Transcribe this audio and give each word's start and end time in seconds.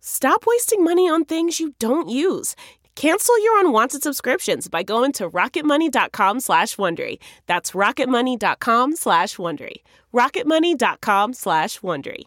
Stop 0.00 0.44
wasting 0.46 0.82
money 0.82 1.08
on 1.08 1.24
things 1.24 1.60
you 1.60 1.74
don't 1.78 2.08
use. 2.08 2.56
Cancel 2.96 3.42
your 3.42 3.60
unwanted 3.60 4.02
subscriptions 4.02 4.68
by 4.68 4.82
going 4.82 5.12
to 5.12 5.30
rocketmoney.com 5.30 6.40
slash 6.40 6.76
Wondery. 6.76 7.18
That's 7.46 7.70
rocketmoney.com 7.72 8.96
slash 8.96 9.36
Wondery. 9.36 9.76
rocketmoney.com 10.12 11.32
slash 11.32 11.80
Wondery. 11.80 12.24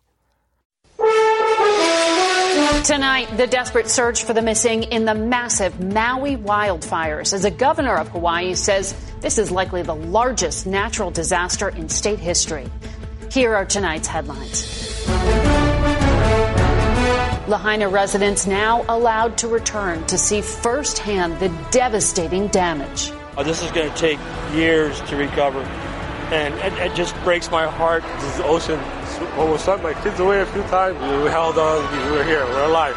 Tonight, 2.83 3.37
the 3.37 3.47
desperate 3.47 3.87
search 3.87 4.23
for 4.23 4.33
the 4.33 4.41
missing 4.41 4.83
in 4.83 5.05
the 5.05 5.15
massive 5.15 5.79
Maui 5.79 6.37
wildfires 6.37 7.33
as 7.33 7.43
the 7.43 7.51
governor 7.51 7.95
of 7.95 8.09
Hawaii 8.09 8.55
says 8.55 8.93
this 9.21 9.37
is 9.37 9.51
likely 9.51 9.83
the 9.83 9.95
largest 9.95 10.67
natural 10.67 11.11
disaster 11.11 11.69
in 11.69 11.87
state 11.89 12.19
history. 12.19 12.67
Here 13.31 13.55
are 13.55 13.65
tonight's 13.65 14.07
headlines. 14.07 15.03
Lahaina 17.47 17.89
residents 17.89 18.47
now 18.47 18.85
allowed 18.87 19.37
to 19.39 19.49
return 19.49 20.05
to 20.07 20.17
see 20.17 20.41
firsthand 20.41 21.37
the 21.39 21.49
devastating 21.71 22.47
damage. 22.47 23.11
Oh, 23.35 23.43
this 23.43 23.61
is 23.61 23.69
going 23.71 23.91
to 23.91 23.97
take 23.97 24.17
years 24.53 25.01
to 25.01 25.17
recover, 25.17 25.59
and 26.31 26.53
it, 26.53 26.73
it, 26.79 26.95
just 26.95 27.13
breaks 27.23 27.51
my 27.51 27.67
heart. 27.67 28.01
This 28.21 28.39
ocean 28.45 28.79
almost 29.37 29.65
swept 29.65 29.83
my 29.83 29.93
kids 29.93 30.21
away 30.21 30.39
a 30.39 30.45
few 30.45 30.61
times. 30.63 30.97
We 31.01 31.29
held 31.29 31.57
on. 31.57 32.05
We 32.05 32.11
were 32.17 32.23
here. 32.23 32.45
We're 32.45 32.63
alive. 32.63 32.95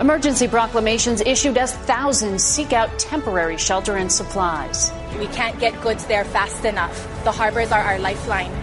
Emergency 0.00 0.46
proclamations 0.46 1.20
issued 1.20 1.56
as 1.58 1.74
thousands 1.74 2.44
seek 2.44 2.72
out 2.72 2.96
temporary 2.98 3.56
shelter 3.56 3.96
and 3.96 4.10
supplies. 4.10 4.92
We 5.18 5.26
can't 5.26 5.58
get 5.58 5.80
goods 5.80 6.06
there 6.06 6.24
fast 6.24 6.64
enough. 6.64 7.24
The 7.24 7.32
harbors 7.32 7.72
are 7.72 7.80
our 7.80 7.98
lifeline. 7.98 8.61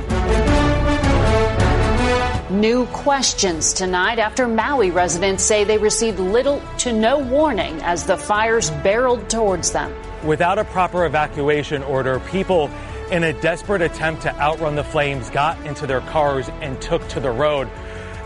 New 2.50 2.88
questions 2.88 3.74
tonight 3.74 4.18
after 4.18 4.48
Maui 4.48 4.90
residents 4.90 5.44
say 5.44 5.64
they 5.64 5.78
received 5.78 6.18
little 6.18 6.60
to 6.80 6.92
no 6.92 7.20
warning 7.20 7.80
as 7.84 8.06
the 8.06 8.18
fires 8.18 8.72
barreled 8.72 9.30
towards 9.30 9.72
them. 9.72 9.94
Without 10.26 10.58
a 10.58 10.64
proper 10.64 11.06
evacuation 11.06 11.84
order, 11.84 12.20
people 12.22 12.72
in 13.12 13.24
a 13.24 13.34
desperate 13.34 13.84
attempt 13.84 14.24
to 14.24 14.36
outrun 14.40 14.74
the 14.74 14.84
flames 14.84 15.30
got 15.30 15.64
into 15.68 15.86
their 15.86 16.02
cars 16.02 16.50
and 16.62 16.82
took 16.82 17.08
to 17.10 17.20
the 17.20 17.30
road. 17.30 17.70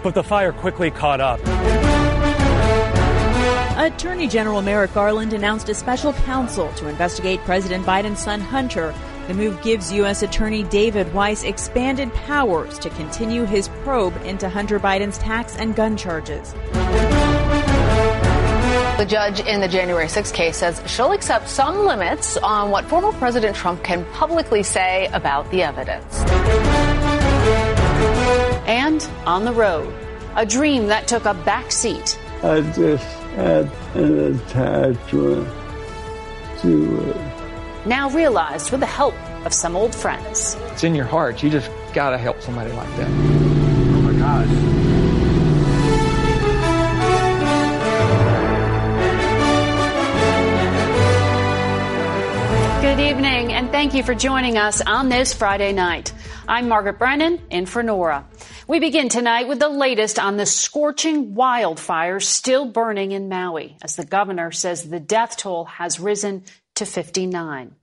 But 0.04 0.16
the 0.16 0.24
fire 0.24 0.54
quickly 0.54 0.90
caught 0.90 1.20
up. 1.20 1.42
Attorney 3.78 4.30
General 4.30 4.62
Merrick 4.62 4.94
Garland 4.94 5.34
announced 5.34 5.68
a 5.68 5.74
special 5.74 6.14
counsel 6.14 6.72
to 6.76 6.88
investigate 6.88 7.42
President 7.42 7.86
Biden's 7.86 8.24
son 8.24 8.40
Hunter 8.40 8.96
the 9.28 9.34
move 9.34 9.62
gives 9.62 9.92
U.S. 9.94 10.22
Attorney 10.22 10.64
David 10.64 11.14
Weiss 11.14 11.44
expanded 11.44 12.14
powers 12.14 12.78
to 12.80 12.90
continue 12.90 13.46
his 13.46 13.70
probe 13.84 14.16
into 14.26 14.50
Hunter 14.50 14.80
Biden's 14.80 15.18
tax 15.18 15.56
and 15.56 15.76
gun 15.76 15.96
charges. 15.96 16.54
The 18.98 19.06
judge 19.08 19.40
in 19.40 19.62
the 19.62 19.68
January 19.68 20.10
6 20.10 20.32
case 20.34 20.58
says 20.58 20.82
she'll 20.86 21.14
accept 21.14 21.48
some 21.48 21.86
limits 21.86 22.36
on 22.38 22.70
what 22.70 22.86
former 22.86 23.12
President 23.14 23.56
Trump 23.56 23.84
can 23.84 24.06
publicly 24.12 24.62
say 24.62 25.08
about 25.14 25.50
the 25.52 25.64
evidence. 25.64 26.20
And 28.68 29.10
on 29.26 29.46
the 29.46 29.54
road, 29.54 29.94
a 30.36 30.46
dream 30.46 30.88
that 30.88 31.08
took 31.08 31.26
a 31.26 31.34
back 31.34 31.72
seat. 31.72 32.20
I 32.44 32.60
just 32.62 33.04
had 33.36 33.72
an 33.96 34.36
attachment 34.36 35.48
to 36.60 37.10
it 37.10 37.43
now 37.86 38.10
realized 38.10 38.72
with 38.72 38.80
the 38.80 38.86
help 38.86 39.16
of 39.46 39.54
some 39.54 39.76
old 39.76 39.94
friends. 39.94 40.56
It's 40.72 40.84
in 40.84 40.96
your 40.96 41.06
heart. 41.06 41.44
You 41.44 41.50
just 41.50 41.70
got 41.94 42.12
to 42.12 42.18
help 42.18 42.42
somebody 42.42 42.72
like 42.72 42.90
that. 42.98 43.10
Oh 43.10 44.02
my 44.02 44.14
gosh. 44.14 44.48
Good 52.82 53.00
evening, 53.00 53.54
and 53.54 53.72
thank 53.72 53.94
you 53.94 54.04
for 54.04 54.14
joining 54.14 54.58
us 54.58 54.82
on 54.82 55.10
this 55.10 55.34
Friday 55.34 55.74
night. 55.74 56.14
I'm 56.48 56.68
Margaret 56.68 57.00
Brennan, 57.00 57.42
in 57.50 57.66
for 57.66 57.82
Norah. 57.82 58.26
We 58.68 58.80
begin 58.80 59.10
tonight 59.10 59.48
with 59.48 59.60
the 59.60 59.70
latest 59.70 60.20
on 60.20 60.38
the 60.38 60.46
scorching 60.46 61.34
wildfires 61.34 62.24
still 62.24 62.66
burning 62.66 63.12
in 63.12 63.30
Maui, 63.30 63.78
as 63.82 63.96
the 63.96 64.06
governor 64.06 64.52
says 64.52 64.88
the 64.88 65.00
death 65.00 65.38
toll 65.38 65.66
has 65.66 66.00
risen 66.00 66.44
to 66.76 66.86
59. 66.86 67.76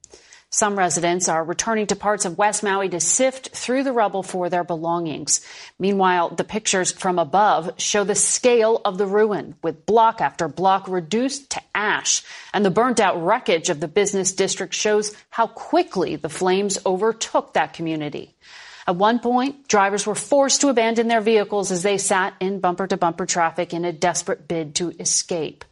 Some 0.52 0.76
residents 0.76 1.28
are 1.28 1.44
returning 1.44 1.86
to 1.86 1.96
parts 1.96 2.24
of 2.24 2.36
West 2.36 2.64
Maui 2.64 2.88
to 2.88 2.98
sift 2.98 3.50
through 3.50 3.84
the 3.84 3.92
rubble 3.92 4.24
for 4.24 4.48
their 4.48 4.64
belongings. 4.64 5.40
Meanwhile, 5.78 6.30
the 6.30 6.42
pictures 6.42 6.90
from 6.90 7.20
above 7.20 7.74
show 7.76 8.02
the 8.02 8.16
scale 8.16 8.80
of 8.84 8.98
the 8.98 9.06
ruin, 9.06 9.54
with 9.62 9.86
block 9.86 10.20
after 10.20 10.48
block 10.48 10.88
reduced 10.88 11.50
to 11.50 11.62
ash. 11.72 12.24
And 12.52 12.64
the 12.64 12.70
burnt 12.70 12.98
out 12.98 13.24
wreckage 13.24 13.70
of 13.70 13.78
the 13.78 13.86
business 13.86 14.32
district 14.32 14.74
shows 14.74 15.14
how 15.30 15.46
quickly 15.46 16.16
the 16.16 16.28
flames 16.28 16.80
overtook 16.84 17.54
that 17.54 17.72
community. 17.72 18.34
At 18.88 18.96
one 18.96 19.20
point, 19.20 19.68
drivers 19.68 20.04
were 20.04 20.16
forced 20.16 20.62
to 20.62 20.68
abandon 20.68 21.06
their 21.06 21.20
vehicles 21.20 21.70
as 21.70 21.84
they 21.84 21.96
sat 21.96 22.34
in 22.40 22.58
bumper 22.58 22.88
to 22.88 22.96
bumper 22.96 23.24
traffic 23.24 23.72
in 23.72 23.84
a 23.84 23.92
desperate 23.92 24.48
bid 24.48 24.74
to 24.76 24.90
escape. 24.98 25.64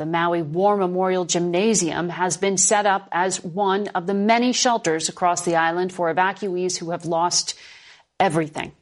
The 0.00 0.06
Maui 0.06 0.40
War 0.40 0.78
Memorial 0.78 1.26
Gymnasium 1.26 2.08
has 2.08 2.38
been 2.38 2.56
set 2.56 2.86
up 2.86 3.06
as 3.12 3.44
one 3.44 3.88
of 3.88 4.06
the 4.06 4.14
many 4.14 4.54
shelters 4.54 5.10
across 5.10 5.42
the 5.42 5.56
island 5.56 5.92
for 5.92 6.10
evacuees 6.10 6.78
who 6.78 6.92
have 6.92 7.04
lost 7.04 7.54
everything. 8.18 8.72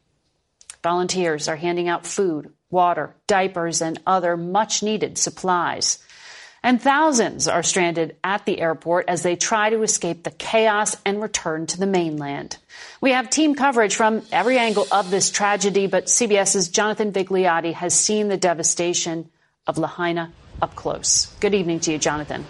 Volunteers 0.80 1.48
are 1.48 1.56
handing 1.56 1.88
out 1.88 2.06
food, 2.06 2.52
water, 2.70 3.16
diapers, 3.26 3.82
and 3.82 4.00
other 4.06 4.36
much 4.36 4.84
needed 4.84 5.18
supplies. 5.18 5.98
And 6.62 6.80
thousands 6.80 7.48
are 7.48 7.64
stranded 7.64 8.14
at 8.22 8.46
the 8.46 8.60
airport 8.60 9.08
as 9.08 9.24
they 9.24 9.34
try 9.34 9.70
to 9.70 9.82
escape 9.82 10.22
the 10.22 10.30
chaos 10.30 10.96
and 11.04 11.20
return 11.20 11.66
to 11.66 11.80
the 11.80 11.86
mainland. 11.86 12.58
We 13.00 13.10
have 13.10 13.28
team 13.28 13.56
coverage 13.56 13.96
from 13.96 14.22
every 14.30 14.56
angle 14.56 14.86
of 14.92 15.10
this 15.10 15.32
tragedy, 15.32 15.88
but 15.88 16.04
CBS's 16.04 16.68
Jonathan 16.68 17.10
Vigliotti 17.10 17.72
has 17.72 17.92
seen 17.92 18.28
the 18.28 18.36
devastation 18.36 19.28
of 19.66 19.78
Lahaina 19.78 20.32
up 20.60 20.74
close. 20.74 21.26
Good 21.40 21.54
evening 21.54 21.80
to 21.80 21.92
you, 21.92 21.98
Jonathan. 21.98 22.44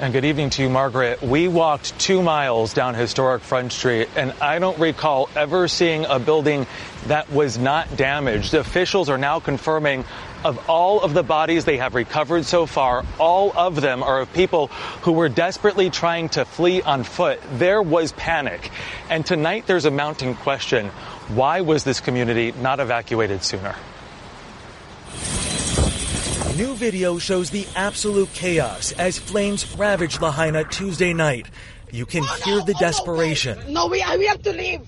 And 0.00 0.12
good 0.12 0.24
evening 0.24 0.50
to 0.50 0.62
you, 0.62 0.68
Margaret. 0.68 1.22
We 1.22 1.48
walked 1.48 1.98
two 1.98 2.22
miles 2.22 2.72
down 2.72 2.94
historic 2.94 3.42
Front 3.42 3.72
Street, 3.72 4.08
and 4.14 4.32
I 4.40 4.60
don't 4.60 4.78
recall 4.78 5.28
ever 5.34 5.66
seeing 5.66 6.04
a 6.04 6.20
building 6.20 6.68
that 7.08 7.32
was 7.32 7.58
not 7.58 7.96
damaged. 7.96 8.54
Officials 8.54 9.08
are 9.08 9.18
now 9.18 9.40
confirming 9.40 10.04
of 10.44 10.70
all 10.70 11.00
of 11.00 11.14
the 11.14 11.24
bodies 11.24 11.64
they 11.64 11.78
have 11.78 11.96
recovered 11.96 12.44
so 12.44 12.64
far, 12.64 13.04
all 13.18 13.52
of 13.56 13.80
them 13.80 14.04
are 14.04 14.20
of 14.20 14.32
people 14.32 14.68
who 15.02 15.10
were 15.10 15.28
desperately 15.28 15.90
trying 15.90 16.28
to 16.28 16.44
flee 16.44 16.80
on 16.80 17.02
foot. 17.02 17.40
There 17.54 17.82
was 17.82 18.12
panic. 18.12 18.70
And 19.10 19.26
tonight 19.26 19.66
there's 19.66 19.84
a 19.84 19.90
mounting 19.90 20.36
question. 20.36 20.90
Why 21.28 21.62
was 21.62 21.82
this 21.82 21.98
community 21.98 22.52
not 22.52 22.78
evacuated 22.78 23.42
sooner? 23.42 23.74
New 26.58 26.74
video 26.74 27.18
shows 27.18 27.50
the 27.50 27.68
absolute 27.76 28.32
chaos 28.32 28.90
as 28.98 29.16
flames 29.16 29.64
ravage 29.76 30.20
Lahaina 30.20 30.64
Tuesday 30.64 31.12
night. 31.12 31.46
You 31.92 32.04
can 32.04 32.24
hear 32.42 32.60
the 32.62 32.74
desperation. 32.80 33.72
No, 33.72 33.86
we, 33.86 34.04
we 34.16 34.26
have 34.26 34.42
to 34.42 34.52
leave. 34.52 34.80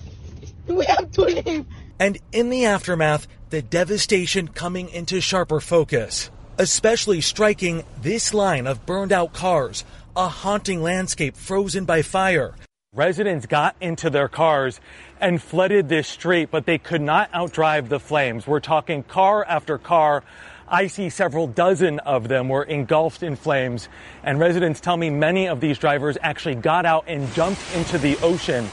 We 0.67 0.83
have 0.83 1.09
to 1.11 1.21
leave. 1.21 1.65
And 1.97 2.19
in 2.33 2.49
the 2.49 2.65
aftermath, 2.65 3.25
the 3.51 3.61
devastation 3.61 4.49
coming 4.49 4.89
into 4.89 5.21
sharper 5.21 5.61
focus. 5.61 6.29
Especially 6.57 7.21
striking 7.21 7.85
this 8.01 8.33
line 8.33 8.67
of 8.67 8.85
burned 8.85 9.13
out 9.13 9.31
cars, 9.31 9.85
a 10.13 10.27
haunting 10.27 10.83
landscape 10.83 11.37
frozen 11.37 11.85
by 11.85 12.01
fire. 12.01 12.53
Residents 12.93 13.45
got 13.45 13.77
into 13.79 14.09
their 14.09 14.27
cars 14.27 14.81
and 15.21 15.41
flooded 15.41 15.87
this 15.87 16.09
street, 16.09 16.49
but 16.51 16.65
they 16.65 16.77
could 16.77 16.99
not 17.01 17.31
outdrive 17.31 17.87
the 17.87 18.01
flames. 18.01 18.45
We're 18.45 18.59
talking 18.59 19.03
car 19.03 19.45
after 19.45 19.77
car 19.77 20.25
I 20.73 20.87
see 20.87 21.09
several 21.09 21.47
dozen 21.47 21.99
of 21.99 22.29
them 22.29 22.47
were 22.47 22.63
engulfed 22.63 23.23
in 23.23 23.35
flames, 23.35 23.89
and 24.23 24.39
residents 24.39 24.79
tell 24.79 24.95
me 24.95 25.09
many 25.09 25.49
of 25.49 25.59
these 25.59 25.77
drivers 25.77 26.17
actually 26.21 26.55
got 26.55 26.85
out 26.85 27.03
and 27.07 27.29
jumped 27.33 27.61
into 27.75 27.97
the 27.97 28.17
ocean 28.23 28.69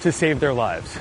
to 0.00 0.10
save 0.10 0.40
their 0.40 0.52
lives. 0.52 0.92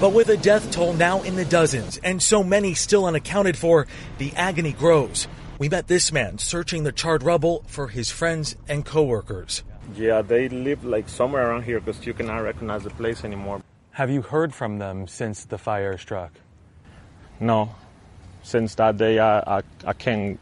But 0.00 0.12
with 0.12 0.30
a 0.30 0.36
death 0.36 0.72
toll 0.72 0.94
now 0.94 1.22
in 1.22 1.36
the 1.36 1.44
dozens 1.44 1.98
and 1.98 2.20
so 2.20 2.42
many 2.42 2.74
still 2.74 3.06
unaccounted 3.06 3.56
for, 3.56 3.86
the 4.18 4.32
agony 4.34 4.72
grows. 4.72 5.28
We 5.60 5.68
met 5.68 5.86
this 5.86 6.10
man 6.10 6.38
searching 6.38 6.82
the 6.82 6.90
charred 6.90 7.22
rubble 7.22 7.62
for 7.68 7.86
his 7.86 8.10
friends 8.10 8.56
and 8.68 8.84
coworkers. 8.84 9.62
Yeah, 9.94 10.22
they 10.22 10.48
live 10.48 10.84
like 10.84 11.08
somewhere 11.08 11.48
around 11.48 11.62
here 11.62 11.78
because 11.78 12.04
you 12.04 12.14
cannot 12.14 12.38
recognize 12.38 12.82
the 12.82 12.90
place 12.90 13.22
anymore. 13.22 13.62
Have 13.92 14.10
you 14.10 14.22
heard 14.22 14.52
from 14.52 14.78
them 14.78 15.06
since 15.06 15.44
the 15.44 15.58
fire 15.58 15.96
struck? 15.98 16.32
No, 17.38 17.74
since 18.42 18.74
that 18.76 18.96
day, 18.96 19.18
I, 19.18 19.58
I, 19.58 19.62
I 19.86 19.92
can't 19.92 20.38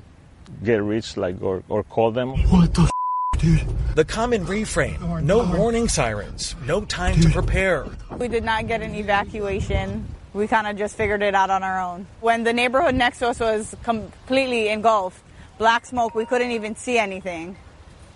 get 0.65 0.83
reached 0.83 1.17
like 1.17 1.43
or, 1.43 1.63
or 1.69 1.85
call 1.85 2.11
them. 2.11 2.31
What 2.51 2.75
the 2.75 2.83
f- 2.83 2.91
dude? 3.39 3.63
The 3.95 4.05
common 4.05 4.45
refrain: 4.47 4.99
no 5.27 5.45
warning 5.45 5.89
sirens, 5.89 6.55
no 6.67 6.85
time 6.85 7.17
dude. 7.17 7.25
to 7.25 7.31
prepare. 7.31 7.87
We 8.19 8.29
did 8.29 8.45
not 8.45 8.67
get 8.67 8.83
an 8.83 8.95
evacuation. 8.95 10.07
We 10.35 10.47
kind 10.47 10.67
of 10.67 10.77
just 10.77 10.97
figured 10.97 11.23
it 11.23 11.35
out 11.35 11.51
on 11.51 11.63
our 11.63 11.81
own. 11.81 12.07
When 12.21 12.45
the 12.45 12.53
neighborhood 12.53 12.95
next 12.95 13.19
to 13.21 13.29
us 13.29 13.41
was 13.41 13.75
completely 13.83 14.69
engulfed, 14.69 15.21
black 15.57 15.87
smoke, 15.87 16.15
we 16.15 16.27
couldn't 16.27 16.51
even 16.53 16.77
see 16.77 16.99
anything. 16.99 17.57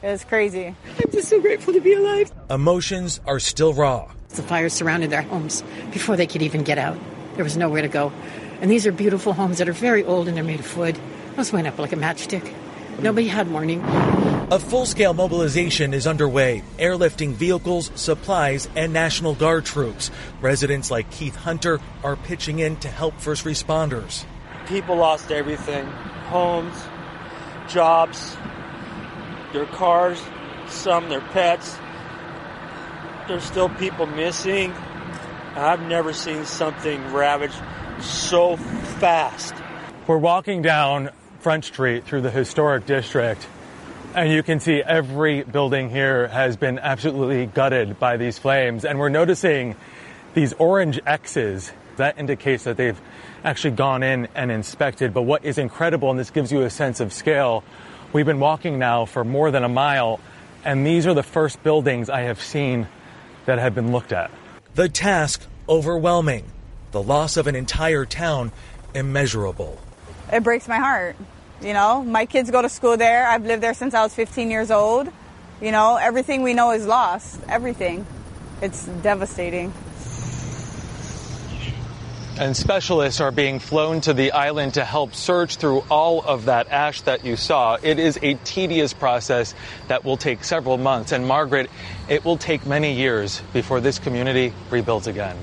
It 0.02 0.08
was 0.08 0.24
crazy. 0.24 0.66
I'm 0.66 1.10
just 1.10 1.28
so 1.28 1.40
grateful 1.40 1.72
to 1.72 1.80
be 1.80 1.94
alive. 1.94 2.32
Emotions 2.50 3.20
are 3.26 3.38
still 3.38 3.72
raw. 3.72 4.10
The 4.30 4.42
fire 4.42 4.68
surrounded 4.68 5.10
their 5.10 5.22
homes 5.22 5.62
before 5.92 6.16
they 6.16 6.26
could 6.26 6.42
even 6.42 6.64
get 6.64 6.76
out. 6.78 6.98
There 7.34 7.44
was 7.44 7.56
nowhere 7.56 7.82
to 7.82 7.88
go. 7.88 8.12
And 8.62 8.70
these 8.70 8.86
are 8.86 8.92
beautiful 8.92 9.32
homes 9.32 9.58
that 9.58 9.68
are 9.68 9.72
very 9.72 10.04
old 10.04 10.28
and 10.28 10.36
they're 10.36 10.44
made 10.44 10.60
of 10.60 10.76
wood. 10.76 10.96
Those 11.34 11.52
went 11.52 11.66
up 11.66 11.80
like 11.80 11.92
a 11.92 11.96
matchstick. 11.96 12.54
Nobody 13.00 13.26
had 13.26 13.50
warning. 13.50 13.82
A 14.52 14.58
full 14.60 14.86
scale 14.86 15.14
mobilization 15.14 15.92
is 15.92 16.06
underway, 16.06 16.62
airlifting 16.78 17.32
vehicles, 17.32 17.90
supplies, 17.96 18.68
and 18.76 18.92
National 18.92 19.34
Guard 19.34 19.64
troops. 19.64 20.12
Residents 20.40 20.92
like 20.92 21.10
Keith 21.10 21.34
Hunter 21.34 21.80
are 22.04 22.14
pitching 22.14 22.60
in 22.60 22.76
to 22.76 22.88
help 22.88 23.18
first 23.18 23.44
responders. 23.44 24.24
People 24.68 24.94
lost 24.94 25.32
everything 25.32 25.84
homes, 26.28 26.76
jobs, 27.68 28.36
their 29.52 29.66
cars, 29.66 30.22
some 30.68 31.08
their 31.08 31.20
pets. 31.20 31.76
There's 33.26 33.42
still 33.42 33.70
people 33.70 34.06
missing. 34.06 34.72
I've 35.56 35.82
never 35.82 36.12
seen 36.12 36.44
something 36.44 37.12
ravaged 37.12 37.60
so 38.02 38.56
fast. 38.56 39.54
We're 40.06 40.18
walking 40.18 40.62
down 40.62 41.10
Front 41.40 41.64
Street 41.64 42.04
through 42.04 42.22
the 42.22 42.30
historic 42.30 42.86
district, 42.86 43.46
and 44.14 44.30
you 44.30 44.42
can 44.42 44.60
see 44.60 44.82
every 44.82 45.42
building 45.42 45.90
here 45.90 46.28
has 46.28 46.56
been 46.56 46.78
absolutely 46.78 47.46
gutted 47.46 47.98
by 47.98 48.16
these 48.16 48.38
flames. 48.38 48.84
And 48.84 48.98
we're 48.98 49.08
noticing 49.08 49.76
these 50.34 50.52
orange 50.54 51.00
X's. 51.06 51.72
That 51.96 52.18
indicates 52.18 52.64
that 52.64 52.76
they've 52.76 53.00
actually 53.44 53.72
gone 53.72 54.02
in 54.02 54.28
and 54.34 54.50
inspected. 54.50 55.12
But 55.12 55.22
what 55.22 55.44
is 55.44 55.58
incredible, 55.58 56.10
and 56.10 56.18
this 56.18 56.30
gives 56.30 56.50
you 56.50 56.62
a 56.62 56.70
sense 56.70 57.00
of 57.00 57.12
scale, 57.12 57.64
we've 58.12 58.26
been 58.26 58.40
walking 58.40 58.78
now 58.78 59.04
for 59.04 59.24
more 59.24 59.50
than 59.50 59.64
a 59.64 59.68
mile, 59.68 60.20
and 60.64 60.86
these 60.86 61.06
are 61.06 61.14
the 61.14 61.22
first 61.22 61.62
buildings 61.62 62.08
I 62.08 62.22
have 62.22 62.40
seen 62.40 62.86
that 63.46 63.58
have 63.58 63.74
been 63.74 63.92
looked 63.92 64.12
at. 64.12 64.30
The 64.74 64.88
task 64.88 65.42
overwhelming 65.68 66.44
the 66.92 67.02
loss 67.02 67.36
of 67.36 67.46
an 67.46 67.56
entire 67.56 68.04
town 68.04 68.52
immeasurable. 68.94 69.78
It 70.32 70.42
breaks 70.44 70.68
my 70.68 70.76
heart. 70.76 71.16
You 71.62 71.72
know, 71.72 72.02
my 72.02 72.26
kids 72.26 72.50
go 72.50 72.62
to 72.62 72.68
school 72.68 72.96
there. 72.96 73.26
I've 73.26 73.44
lived 73.44 73.62
there 73.62 73.74
since 73.74 73.94
I 73.94 74.02
was 74.02 74.14
15 74.14 74.50
years 74.50 74.70
old. 74.70 75.08
You 75.60 75.72
know, 75.72 75.96
everything 75.96 76.42
we 76.42 76.54
know 76.54 76.72
is 76.72 76.86
lost. 76.86 77.40
Everything. 77.48 78.06
It's 78.60 78.86
devastating. 78.86 79.72
And 82.38 82.56
specialists 82.56 83.20
are 83.20 83.30
being 83.30 83.58
flown 83.58 84.00
to 84.02 84.14
the 84.14 84.32
island 84.32 84.74
to 84.74 84.84
help 84.84 85.14
search 85.14 85.56
through 85.56 85.84
all 85.90 86.22
of 86.22 86.46
that 86.46 86.68
ash 86.70 87.02
that 87.02 87.24
you 87.24 87.36
saw. 87.36 87.76
It 87.80 87.98
is 87.98 88.18
a 88.22 88.34
tedious 88.34 88.92
process 88.92 89.54
that 89.88 90.04
will 90.04 90.16
take 90.16 90.42
several 90.42 90.78
months. 90.78 91.12
And 91.12 91.26
Margaret, 91.26 91.70
it 92.08 92.24
will 92.24 92.38
take 92.38 92.66
many 92.66 92.94
years 92.94 93.40
before 93.52 93.80
this 93.80 93.98
community 93.98 94.52
rebuilds 94.70 95.06
again 95.06 95.36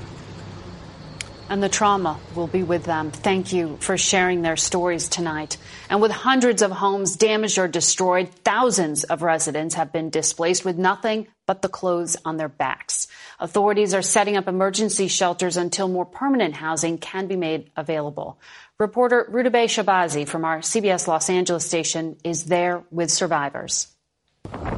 and 1.50 1.62
the 1.62 1.70
trauma 1.70 2.20
will 2.36 2.48
be 2.48 2.64
with 2.64 2.84
them. 2.84 3.12
Thank 3.12 3.52
you 3.52 3.78
for 3.80 3.98
sharing 3.98 4.42
their 4.42 4.56
stories 4.56 5.10
tonight. 5.10 5.58
And 5.90 6.02
with 6.02 6.12
hundreds 6.12 6.62
of 6.62 6.72
homes 6.72 7.16
damaged 7.16 7.58
or 7.58 7.68
destroyed, 7.68 8.30
thousands 8.44 9.04
of 9.04 9.24
residents 9.24 9.76
have 9.76 9.92
been 9.92 10.10
displaced 10.10 10.64
with 10.64 10.78
nothing 10.78 11.28
but 11.48 11.62
the 11.62 11.70
clothes 11.70 12.16
on 12.24 12.38
their 12.38 12.50
backs. 12.50 13.08
Authorities 13.40 13.94
are 13.94 14.02
setting 14.02 14.38
up 14.38 14.48
emergency 14.48 15.08
shelters 15.08 15.58
until 15.58 15.88
more 15.88 16.06
permanent 16.06 16.54
housing 16.54 16.98
can 16.98 17.28
be 17.28 17.36
made 17.36 17.72
available. 17.76 18.40
Reporter 18.78 19.28
Rudabeh 19.30 19.66
Shahbazi 19.66 20.28
from 20.28 20.46
our 20.46 20.60
CBS 20.60 21.08
Los 21.08 21.30
Angeles 21.30 21.66
station 21.66 22.18
is 22.24 22.46
there 22.46 22.84
with 22.92 23.12
survivors. 23.12 23.88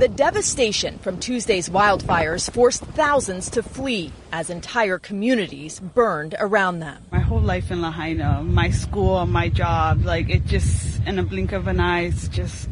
The 0.01 0.07
devastation 0.07 0.97
from 0.97 1.19
Tuesday's 1.19 1.69
wildfires 1.69 2.49
forced 2.49 2.81
thousands 2.81 3.51
to 3.51 3.61
flee 3.61 4.11
as 4.31 4.49
entire 4.49 4.97
communities 4.97 5.79
burned 5.79 6.33
around 6.39 6.79
them. 6.79 7.05
My 7.11 7.19
whole 7.19 7.39
life 7.39 7.69
in 7.69 7.83
Lahaina, 7.83 8.41
my 8.41 8.71
school, 8.71 9.23
my 9.27 9.47
job, 9.47 10.03
like 10.03 10.27
it 10.31 10.47
just, 10.47 11.03
in 11.05 11.19
a 11.19 11.21
blink 11.21 11.51
of 11.51 11.67
an 11.67 11.79
eye, 11.79 12.05
it's 12.05 12.27
just 12.29 12.67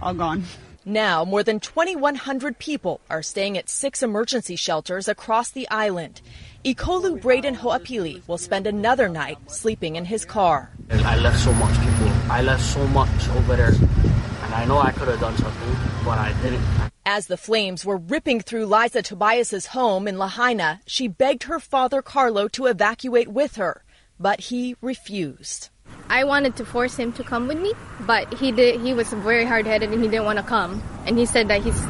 all 0.00 0.14
gone. 0.14 0.44
Now, 0.84 1.24
more 1.24 1.42
than 1.42 1.58
2,100 1.58 2.60
people 2.60 3.00
are 3.10 3.20
staying 3.20 3.58
at 3.58 3.68
six 3.68 4.00
emergency 4.00 4.54
shelters 4.54 5.08
across 5.08 5.50
the 5.50 5.68
island. 5.70 6.20
Ikolu 6.64 7.20
Braden 7.20 7.56
Hoapili 7.56 8.22
will 8.28 8.38
spend 8.38 8.68
another 8.68 9.08
night 9.08 9.38
sleeping 9.50 9.96
in 9.96 10.04
his 10.04 10.24
car. 10.24 10.70
I 10.88 11.18
left 11.18 11.40
so 11.40 11.52
much 11.54 11.76
people. 11.80 12.12
I 12.30 12.42
left 12.42 12.62
so 12.62 12.86
much 12.88 13.28
over 13.30 13.56
there. 13.56 13.72
And 13.72 14.54
I 14.54 14.64
know 14.66 14.78
I 14.78 14.92
could 14.92 15.08
have 15.08 15.18
done 15.18 15.36
something, 15.36 15.93
but 16.04 16.18
I 16.18 16.32
didn't. 16.42 16.62
As 17.06 17.26
the 17.26 17.36
flames 17.36 17.84
were 17.84 17.96
ripping 17.96 18.40
through 18.40 18.66
Liza 18.66 19.02
Tobias's 19.02 19.66
home 19.66 20.08
in 20.08 20.18
Lahaina, 20.18 20.80
she 20.86 21.08
begged 21.08 21.44
her 21.44 21.60
father 21.60 22.02
Carlo 22.02 22.48
to 22.48 22.66
evacuate 22.66 23.28
with 23.28 23.56
her, 23.56 23.84
but 24.18 24.40
he 24.40 24.76
refused. 24.80 25.70
I 26.08 26.24
wanted 26.24 26.56
to 26.56 26.64
force 26.64 26.96
him 26.96 27.12
to 27.14 27.24
come 27.24 27.46
with 27.46 27.58
me, 27.58 27.72
but 28.00 28.32
he 28.34 28.52
did. 28.52 28.80
He 28.80 28.94
was 28.94 29.12
very 29.12 29.44
hard-headed 29.44 29.92
and 29.92 30.02
he 30.02 30.08
didn't 30.08 30.24
want 30.24 30.38
to 30.38 30.44
come. 30.44 30.82
And 31.06 31.18
he 31.18 31.26
said 31.26 31.48
that 31.48 31.62
he's 31.62 31.80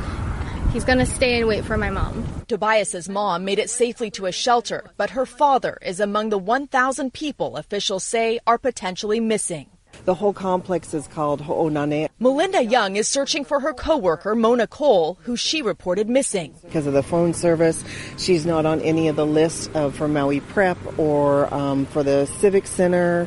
he's 0.73 0.85
going 0.85 0.99
to 0.99 1.06
stay 1.06 1.38
and 1.38 1.47
wait 1.47 1.64
for 1.64 1.76
my 1.76 1.90
mom. 1.90 2.25
Tobias's 2.49 3.09
mom 3.09 3.44
made 3.44 3.59
it 3.59 3.71
safely 3.71 4.11
to 4.12 4.26
a 4.26 4.33
shelter, 4.33 4.90
but 4.97 5.11
her 5.11 5.26
father 5.26 5.78
is 5.83 6.00
among 6.00 6.30
the 6.30 6.38
1,000 6.38 7.12
people 7.12 7.56
officials 7.56 8.02
say 8.04 8.40
are 8.47 8.59
potentially 8.59 9.21
missing. 9.21 9.68
The 10.04 10.14
whole 10.14 10.34
complex 10.34 10.92
is 10.92 11.06
called 11.06 11.40
Ho'onane. 11.40 12.08
Melinda 12.18 12.62
Young 12.62 12.96
is 12.96 13.08
searching 13.08 13.42
for 13.42 13.61
her 13.61 13.73
coworker, 13.73 14.34
Mona 14.34 14.66
Cole, 14.66 15.18
who 15.23 15.34
she 15.34 15.62
reported 15.62 16.11
missing. 16.11 16.54
Because 16.62 16.87
of 16.87 16.92
the 16.92 17.02
phone 17.02 17.32
service, 17.32 17.82
she's 18.18 18.44
not 18.44 18.66
on 18.66 18.82
any 18.82 19.08
of 19.08 19.16
the 19.16 19.25
lists 19.25 19.70
of, 19.73 19.96
for 19.96 20.06
Maui 20.06 20.40
Prep 20.40 20.76
or 20.99 21.52
um, 21.54 21.87
for 21.87 22.02
the 22.02 22.26
Civic 22.26 22.66
Center. 22.66 23.26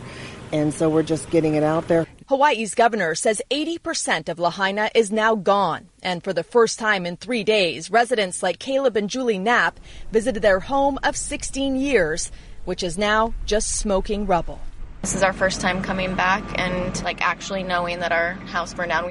And 0.52 0.72
so 0.72 0.88
we're 0.88 1.04
just 1.04 1.30
getting 1.32 1.56
it 1.56 1.64
out 1.64 1.88
there. 1.88 2.06
Hawaii's 2.28 2.76
governor 2.76 3.16
says 3.16 3.42
80% 3.50 4.30
of 4.30 4.38
Lahaina 4.38 4.92
is 4.94 5.12
now 5.12 5.34
gone. 5.34 5.88
And 6.04 6.24
for 6.24 6.32
the 6.32 6.44
first 6.44 6.78
time 6.78 7.08
in 7.08 7.18
three 7.18 7.44
days, 7.44 7.90
residents 7.90 8.44
like 8.44 8.60
Caleb 8.60 8.98
and 8.98 9.10
Julie 9.10 9.40
Knapp 9.40 9.80
visited 10.12 10.44
their 10.44 10.60
home 10.60 11.00
of 11.02 11.18
16 11.18 11.76
years, 11.76 12.32
which 12.66 12.84
is 12.84 12.98
now 12.98 13.34
just 13.46 13.72
smoking 13.78 14.28
rubble. 14.28 14.60
This 15.08 15.16
is 15.16 15.24
our 15.24 15.32
first 15.32 15.62
time 15.62 15.82
coming 15.82 16.16
back 16.16 16.44
and 16.60 17.02
like 17.02 17.22
actually 17.22 17.64
knowing 17.64 18.00
that 18.00 18.12
our 18.12 18.34
house 18.34 18.74
burned 18.74 18.90
down. 18.90 19.10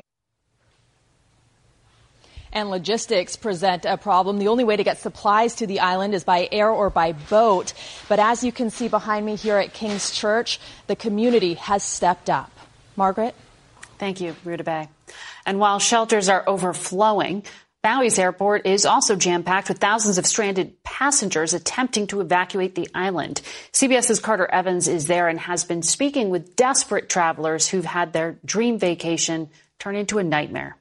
And 2.52 2.68
logistics 2.68 3.36
present 3.36 3.86
a 3.86 3.96
problem. 3.96 4.38
The 4.38 4.48
only 4.48 4.64
way 4.64 4.76
to 4.76 4.84
get 4.84 4.98
supplies 4.98 5.54
to 5.54 5.66
the 5.66 5.80
island 5.80 6.12
is 6.12 6.22
by 6.22 6.50
air 6.52 6.70
or 6.70 6.90
by 6.90 7.12
boat. 7.12 7.72
But 8.10 8.18
as 8.18 8.44
you 8.44 8.52
can 8.52 8.68
see 8.68 8.88
behind 8.88 9.24
me 9.24 9.36
here 9.36 9.56
at 9.56 9.72
King's 9.72 10.10
Church, 10.10 10.60
the 10.86 10.96
community 10.96 11.54
has 11.54 11.82
stepped 11.82 12.28
up. 12.28 12.50
Margaret? 12.94 13.34
Thank 13.96 14.20
you, 14.20 14.36
Rudabeh. 14.44 14.88
And 15.46 15.58
while 15.58 15.78
shelters 15.78 16.28
are 16.28 16.44
overflowing, 16.46 17.42
Maui's 17.86 18.18
airport 18.18 18.66
is 18.66 18.84
also 18.84 19.14
jam 19.14 19.44
packed 19.44 19.68
with 19.68 19.78
thousands 19.78 20.18
of 20.18 20.26
stranded 20.26 20.82
passengers 20.82 21.54
attempting 21.54 22.08
to 22.08 22.20
evacuate 22.20 22.74
the 22.74 22.88
island. 22.92 23.40
CBS's 23.72 24.18
Carter 24.18 24.50
Evans 24.50 24.88
is 24.88 25.06
there 25.06 25.28
and 25.28 25.38
has 25.38 25.62
been 25.62 25.82
speaking 25.82 26.28
with 26.28 26.56
desperate 26.56 27.08
travelers 27.08 27.68
who've 27.68 27.84
had 27.84 28.12
their 28.12 28.40
dream 28.44 28.80
vacation 28.80 29.50
turn 29.78 29.94
into 29.94 30.18
a 30.18 30.24
nightmare. 30.24 30.76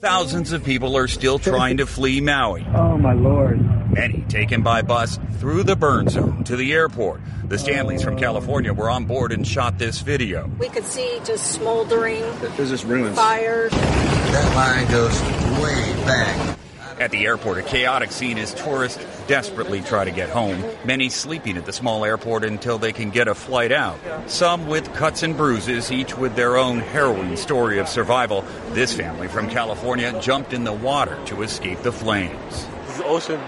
Thousands 0.00 0.52
of 0.52 0.64
people 0.64 0.96
are 0.96 1.06
still 1.08 1.38
trying 1.38 1.76
to 1.76 1.86
flee 1.86 2.22
Maui. 2.22 2.66
Oh, 2.74 2.96
my 2.96 3.12
Lord. 3.12 3.60
Many 3.90 4.22
taken 4.22 4.62
by 4.62 4.80
bus 4.82 5.18
through 5.38 5.64
the 5.64 5.76
burn 5.76 6.08
zone 6.08 6.42
to 6.44 6.56
the 6.56 6.72
airport. 6.72 7.20
The 7.44 7.58
Stanleys 7.58 8.02
from 8.02 8.16
California 8.16 8.72
were 8.72 8.88
on 8.88 9.04
board 9.04 9.30
and 9.32 9.46
shot 9.46 9.78
this 9.78 10.00
video. 10.00 10.50
We 10.58 10.68
could 10.70 10.84
see 10.84 11.20
just 11.24 11.52
smoldering 11.52 12.22
There's 12.56 12.70
just 12.70 12.84
ruins. 12.84 13.14
fires. 13.16 13.72
That 13.72 14.54
line 14.54 14.90
goes 14.90 15.20
way 15.62 15.92
back. 16.06 16.58
At 17.00 17.12
the 17.12 17.24
airport, 17.24 17.56
a 17.56 17.62
chaotic 17.62 18.12
scene 18.12 18.36
as 18.36 18.52
tourists 18.52 19.02
desperately 19.26 19.80
try 19.80 20.04
to 20.04 20.10
get 20.10 20.28
home. 20.28 20.62
Many 20.84 21.08
sleeping 21.08 21.56
at 21.56 21.64
the 21.64 21.72
small 21.72 22.04
airport 22.04 22.44
until 22.44 22.76
they 22.76 22.92
can 22.92 23.08
get 23.08 23.26
a 23.26 23.34
flight 23.34 23.72
out. 23.72 23.98
Some 24.26 24.66
with 24.66 24.92
cuts 24.92 25.22
and 25.22 25.34
bruises, 25.34 25.90
each 25.90 26.18
with 26.18 26.36
their 26.36 26.58
own 26.58 26.80
harrowing 26.80 27.36
story 27.36 27.78
of 27.78 27.88
survival. 27.88 28.44
This 28.72 28.92
family 28.92 29.28
from 29.28 29.48
California 29.48 30.20
jumped 30.20 30.52
in 30.52 30.64
the 30.64 30.74
water 30.74 31.18
to 31.24 31.40
escape 31.40 31.80
the 31.80 31.90
flames. 31.90 32.66
This 32.86 33.00
ocean 33.06 33.40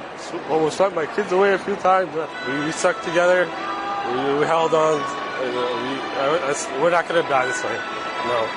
almost 0.48 0.78
swept 0.78 0.94
my 0.94 1.04
kids 1.04 1.30
away 1.30 1.52
a 1.52 1.58
few 1.58 1.76
times. 1.76 2.10
We, 2.48 2.64
we 2.64 2.72
stuck 2.72 3.02
together. 3.02 3.44
We, 3.44 4.40
we 4.40 4.46
held 4.46 4.72
on. 4.72 4.98
Uh, 4.98 6.40
we, 6.48 6.82
we're 6.82 6.90
not 6.90 7.06
going 7.06 7.22
to 7.22 7.28
die 7.28 7.44
this 7.44 7.62
way. 7.62 7.76
No. 7.76 8.48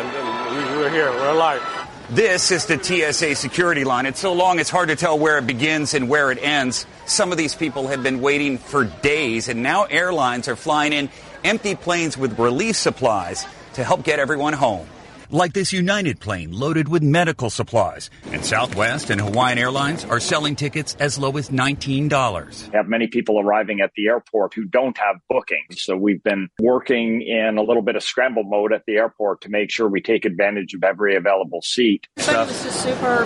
And, 0.00 0.08
and 0.16 0.56
we, 0.56 0.78
we're 0.78 0.88
here. 0.88 1.10
We're 1.10 1.32
alive. 1.32 1.77
This 2.10 2.52
is 2.52 2.64
the 2.64 2.82
TSA 2.82 3.34
security 3.34 3.84
line. 3.84 4.06
It's 4.06 4.20
so 4.20 4.32
long 4.32 4.60
it's 4.60 4.70
hard 4.70 4.88
to 4.88 4.96
tell 4.96 5.18
where 5.18 5.36
it 5.36 5.46
begins 5.46 5.92
and 5.92 6.08
where 6.08 6.30
it 6.30 6.38
ends. 6.42 6.86
Some 7.04 7.32
of 7.32 7.36
these 7.36 7.54
people 7.54 7.88
have 7.88 8.02
been 8.02 8.22
waiting 8.22 8.56
for 8.56 8.84
days, 8.84 9.48
and 9.48 9.62
now 9.62 9.84
airlines 9.84 10.48
are 10.48 10.56
flying 10.56 10.94
in 10.94 11.10
empty 11.44 11.74
planes 11.74 12.16
with 12.16 12.38
relief 12.38 12.76
supplies 12.76 13.44
to 13.74 13.84
help 13.84 14.04
get 14.04 14.20
everyone 14.20 14.54
home. 14.54 14.88
Like 15.30 15.52
this 15.52 15.74
United 15.74 16.20
plane 16.20 16.52
loaded 16.52 16.88
with 16.88 17.02
medical 17.02 17.50
supplies. 17.50 18.08
And 18.32 18.42
Southwest 18.42 19.10
and 19.10 19.20
Hawaiian 19.20 19.58
Airlines 19.58 20.06
are 20.06 20.20
selling 20.20 20.56
tickets 20.56 20.96
as 20.98 21.18
low 21.18 21.36
as 21.36 21.50
$19. 21.50 22.72
have 22.72 22.88
many 22.88 23.08
people 23.08 23.38
arriving 23.38 23.82
at 23.82 23.92
the 23.94 24.06
airport 24.06 24.54
who 24.54 24.64
don't 24.64 24.96
have 24.96 25.16
bookings. 25.28 25.84
So 25.84 25.98
we've 25.98 26.22
been 26.22 26.48
working 26.58 27.20
in 27.20 27.58
a 27.58 27.62
little 27.62 27.82
bit 27.82 27.94
of 27.94 28.02
scramble 28.02 28.44
mode 28.44 28.72
at 28.72 28.84
the 28.86 28.96
airport 28.96 29.42
to 29.42 29.50
make 29.50 29.70
sure 29.70 29.86
we 29.86 30.00
take 30.00 30.24
advantage 30.24 30.72
of 30.72 30.82
every 30.82 31.14
available 31.14 31.60
seat. 31.60 32.06
Everybody 32.16 32.48
was 32.50 32.62
just 32.62 32.82
super, 32.82 33.24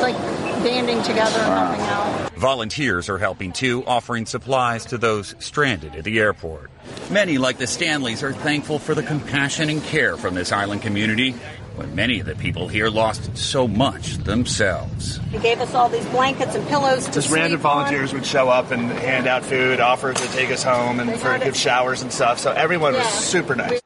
like, 0.00 0.16
banding 0.62 1.02
together 1.02 1.40
and 1.40 1.80
helping 1.80 1.80
out. 1.86 2.15
Volunteers 2.36 3.08
are 3.08 3.16
helping 3.16 3.52
too, 3.52 3.82
offering 3.86 4.26
supplies 4.26 4.84
to 4.86 4.98
those 4.98 5.34
stranded 5.38 5.96
at 5.96 6.04
the 6.04 6.18
airport. 6.18 6.70
Many, 7.10 7.38
like 7.38 7.56
the 7.56 7.66
Stanleys, 7.66 8.22
are 8.22 8.34
thankful 8.34 8.78
for 8.78 8.94
the 8.94 9.02
compassion 9.02 9.70
and 9.70 9.82
care 9.82 10.18
from 10.18 10.34
this 10.34 10.52
island 10.52 10.82
community 10.82 11.34
when 11.76 11.94
many 11.94 12.20
of 12.20 12.26
the 12.26 12.34
people 12.34 12.68
here 12.68 12.88
lost 12.88 13.36
so 13.36 13.66
much 13.66 14.18
themselves. 14.18 15.18
He 15.30 15.38
gave 15.38 15.60
us 15.60 15.74
all 15.74 15.88
these 15.88 16.06
blankets 16.06 16.54
and 16.54 16.66
pillows 16.68 17.06
to 17.06 17.12
Just 17.12 17.28
sleep 17.28 17.40
random 17.40 17.58
on. 17.58 17.62
volunteers 17.62 18.12
would 18.12 18.26
show 18.26 18.48
up 18.48 18.70
and 18.70 18.90
hand 18.90 19.26
out 19.26 19.44
food, 19.44 19.80
offer 19.80 20.12
to 20.12 20.28
take 20.32 20.50
us 20.50 20.62
home, 20.62 21.00
and 21.00 21.18
for 21.18 21.38
give 21.38 21.56
showers 21.56 22.02
and 22.02 22.12
stuff. 22.12 22.38
So 22.38 22.52
everyone 22.52 22.94
was 22.94 23.06
super 23.06 23.54
nice. 23.54 23.80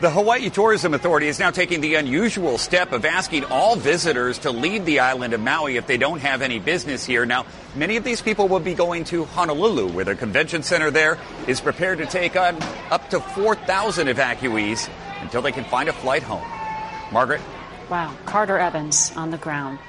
The 0.00 0.08
Hawaii 0.08 0.48
Tourism 0.48 0.94
Authority 0.94 1.28
is 1.28 1.38
now 1.38 1.50
taking 1.50 1.82
the 1.82 1.96
unusual 1.96 2.56
step 2.56 2.92
of 2.92 3.04
asking 3.04 3.44
all 3.44 3.76
visitors 3.76 4.38
to 4.38 4.50
leave 4.50 4.86
the 4.86 5.00
island 5.00 5.34
of 5.34 5.40
Maui 5.40 5.76
if 5.76 5.86
they 5.86 5.98
don't 5.98 6.20
have 6.20 6.40
any 6.40 6.58
business 6.58 7.04
here. 7.04 7.26
Now, 7.26 7.44
many 7.76 7.98
of 7.98 8.04
these 8.04 8.22
people 8.22 8.48
will 8.48 8.60
be 8.60 8.72
going 8.72 9.04
to 9.12 9.26
Honolulu, 9.26 9.88
where 9.88 10.06
the 10.06 10.14
convention 10.14 10.62
center 10.62 10.90
there 10.90 11.18
is 11.46 11.60
prepared 11.60 11.98
to 11.98 12.06
take 12.06 12.34
on 12.34 12.56
up 12.90 13.10
to 13.10 13.20
4,000 13.20 14.06
evacuees 14.06 14.88
until 15.20 15.42
they 15.42 15.52
can 15.52 15.64
find 15.64 15.90
a 15.90 15.92
flight 15.92 16.22
home. 16.22 16.48
Margaret? 17.12 17.42
Wow, 17.90 18.16
Carter 18.24 18.56
Evans 18.56 19.12
on 19.16 19.30
the 19.30 19.36
ground. 19.36 19.80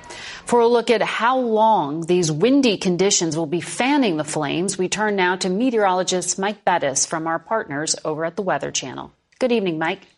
For 0.44 0.60
a 0.60 0.68
look 0.68 0.90
at 0.90 1.02
how 1.02 1.40
long 1.40 2.02
these 2.02 2.30
windy 2.30 2.76
conditions 2.76 3.38
will 3.38 3.46
be 3.46 3.62
fanning 3.62 4.18
the 4.18 4.26
flames, 4.26 4.78
we 4.78 4.90
turn 4.90 5.16
now 5.16 5.38
to 5.38 5.48
meteorologist 5.48 6.38
Mike 6.38 6.66
Bettis 6.66 7.06
from 7.06 7.28
our 7.28 7.40
partners 7.40 7.96
over 8.04 8.26
at 8.26 8.36
the 8.36 8.42
Weather 8.42 8.72
Channel. 8.72 9.14
Good 9.42 9.54
evening, 9.54 9.80
Mike. 9.80 10.11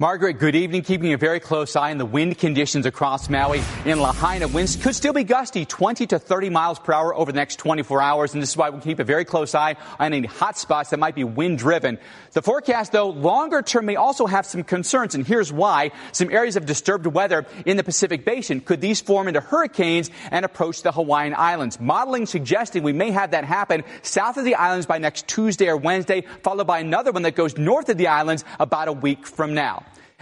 Margaret, 0.00 0.34
good 0.34 0.54
evening. 0.54 0.82
Keeping 0.82 1.12
a 1.12 1.16
very 1.16 1.40
close 1.40 1.74
eye 1.74 1.90
on 1.90 1.98
the 1.98 2.06
wind 2.06 2.38
conditions 2.38 2.86
across 2.86 3.28
Maui. 3.28 3.60
In 3.84 3.98
Lahaina, 3.98 4.46
winds 4.46 4.76
could 4.76 4.94
still 4.94 5.12
be 5.12 5.24
gusty, 5.24 5.64
20 5.64 6.06
to 6.06 6.20
30 6.20 6.50
miles 6.50 6.78
per 6.78 6.92
hour 6.92 7.12
over 7.12 7.32
the 7.32 7.36
next 7.36 7.56
24 7.56 8.00
hours. 8.00 8.32
And 8.32 8.40
this 8.40 8.50
is 8.50 8.56
why 8.56 8.70
we 8.70 8.78
keep 8.78 9.00
a 9.00 9.04
very 9.04 9.24
close 9.24 9.56
eye 9.56 9.74
on 9.98 10.12
any 10.12 10.28
hot 10.28 10.56
spots 10.56 10.90
that 10.90 11.00
might 11.00 11.16
be 11.16 11.24
wind 11.24 11.58
driven. 11.58 11.98
The 12.30 12.42
forecast, 12.42 12.92
though, 12.92 13.08
longer 13.08 13.60
term 13.60 13.86
may 13.86 13.96
also 13.96 14.26
have 14.26 14.46
some 14.46 14.62
concerns. 14.62 15.16
And 15.16 15.26
here's 15.26 15.52
why. 15.52 15.90
Some 16.12 16.30
areas 16.30 16.54
of 16.54 16.64
disturbed 16.64 17.08
weather 17.08 17.44
in 17.66 17.76
the 17.76 17.82
Pacific 17.82 18.24
Basin. 18.24 18.60
Could 18.60 18.80
these 18.80 19.00
form 19.00 19.26
into 19.26 19.40
hurricanes 19.40 20.12
and 20.30 20.44
approach 20.44 20.82
the 20.82 20.92
Hawaiian 20.92 21.34
Islands? 21.36 21.80
Modeling 21.80 22.26
suggesting 22.26 22.84
we 22.84 22.92
may 22.92 23.10
have 23.10 23.32
that 23.32 23.44
happen 23.44 23.82
south 24.02 24.36
of 24.36 24.44
the 24.44 24.54
islands 24.54 24.86
by 24.86 24.98
next 24.98 25.26
Tuesday 25.26 25.66
or 25.66 25.76
Wednesday, 25.76 26.20
followed 26.44 26.68
by 26.68 26.78
another 26.78 27.10
one 27.10 27.22
that 27.22 27.34
goes 27.34 27.58
north 27.58 27.88
of 27.88 27.98
the 27.98 28.06
islands 28.06 28.44
about 28.60 28.86
a 28.86 28.92
week 28.92 29.26
from 29.26 29.54
now. 29.54 29.67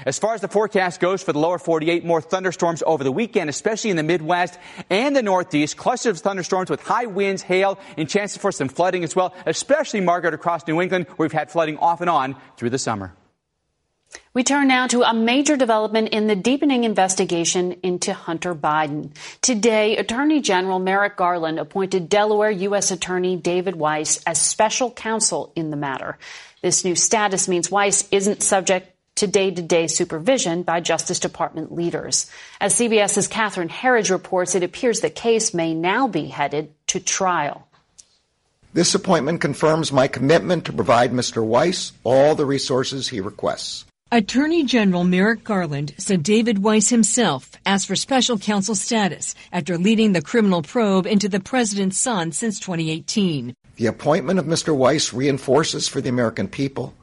As 0.05 0.19
far 0.19 0.35
as 0.35 0.43
the 0.43 0.49
forecast 0.49 1.01
goes 1.01 1.23
for 1.23 1.33
the 1.33 1.39
lower 1.39 1.59
48, 1.59 2.05
more 2.05 2.21
thunderstorms 2.21 2.83
over 2.87 3.03
the 3.03 3.13
weekend, 3.13 3.49
especially 3.49 3.91
in 3.91 3.97
the 3.97 4.03
Midwest 4.03 4.59
and 4.91 5.17
the 5.17 5.23
Northeast. 5.23 5.77
Clusters 5.77 6.19
of 6.19 6.23
thunderstorms 6.23 6.69
with 6.69 6.83
high 6.83 7.07
winds, 7.07 7.43
hail, 7.43 7.79
and 7.97 8.09
chances 8.09 8.37
for 8.37 8.53
some 8.53 8.69
flooding 8.69 9.05
as 9.05 9.17
well, 9.17 9.35
especially, 9.47 10.01
Margaret, 10.03 10.35
across 10.35 10.67
New 10.67 10.83
England, 10.83 11.07
where 11.17 11.25
we've 11.25 11.33
had 11.33 11.51
flooding 11.51 11.79
off 11.79 12.03
and 12.03 12.11
on 12.11 12.37
through 12.59 12.71
the 12.71 12.79
summer. 12.79 13.15
We 14.35 14.45
turn 14.45 14.69
now 14.69 14.87
to 14.89 15.03
a 15.03 15.15
major 15.15 15.57
development 15.57 16.11
in 16.11 16.27
the 16.27 16.37
deepening 16.37 16.85
investigation 16.85 17.73
into 17.83 18.13
Hunter 18.13 18.55
Biden. 18.55 19.13
Today, 19.41 19.97
Attorney 19.97 20.43
General 20.43 20.79
Merrick 20.79 21.17
Garland 21.17 21.59
appointed 21.59 22.09
Delaware 22.11 22.51
U.S. 22.51 22.91
Attorney 22.91 23.37
David 23.37 23.77
Weiss 23.77 24.23
as 24.27 24.41
special 24.41 24.91
counsel 24.91 25.53
in 25.57 25.71
the 25.71 25.77
matter. 25.77 26.19
This 26.61 26.85
new 26.85 26.95
status 26.95 27.49
means 27.49 27.71
Weiss 27.71 28.07
isn't 28.11 28.43
subject 28.43 28.93
to 29.17 29.27
day 29.27 29.51
to 29.51 29.63
day 29.63 29.87
supervision 29.87 30.63
by 30.63 30.81
Justice 30.81 31.19
Department 31.19 31.73
leaders. 31.73 32.31
As 32.61 32.75
CBS's 32.75 33.29
Catherine 33.29 33.69
Herridge 33.69 34.11
reports, 34.11 34.55
it 34.55 34.63
appears 34.63 35.01
the 35.01 35.11
case 35.11 35.53
may 35.53 35.75
now 35.75 36.07
be 36.07 36.27
headed 36.27 36.73
to 36.89 37.01
trial. 37.01 37.67
This 38.73 38.95
appointment 38.95 39.41
confirms 39.41 39.91
my 39.91 40.07
commitment 40.07 40.67
to 40.67 40.73
provide 40.73 41.11
Mr. 41.13 41.43
Weiss 41.43 41.93
all 42.05 42.35
the 42.35 42.45
resources 42.45 43.09
he 43.09 43.21
requests. 43.21 43.87
Attorney 44.13 44.65
General 44.65 45.03
Merrick 45.03 45.43
Garland 45.43 45.95
said 45.99 46.23
David 46.23 46.63
Weiss 46.63 46.91
himself 46.91 47.51
asked 47.67 47.89
for 47.89 47.97
special 47.97 48.39
counsel 48.39 48.75
status 48.75 49.35
after 49.51 49.77
leading 49.79 50.13
the 50.13 50.23
criminal 50.23 50.63
probe 50.63 51.07
into 51.07 51.29
the 51.29 51.41
president's 51.41 51.99
son 51.99 52.31
since 52.31 52.61
2018. 52.61 53.55
The 53.77 53.87
appointment 53.87 54.39
of 54.39 54.45
Mr. 54.45 54.77
Weiss 54.77 55.13
reinforces 55.13 55.89
for 55.89 56.01
the 56.01 56.09
American 56.09 56.47
people 56.47 56.95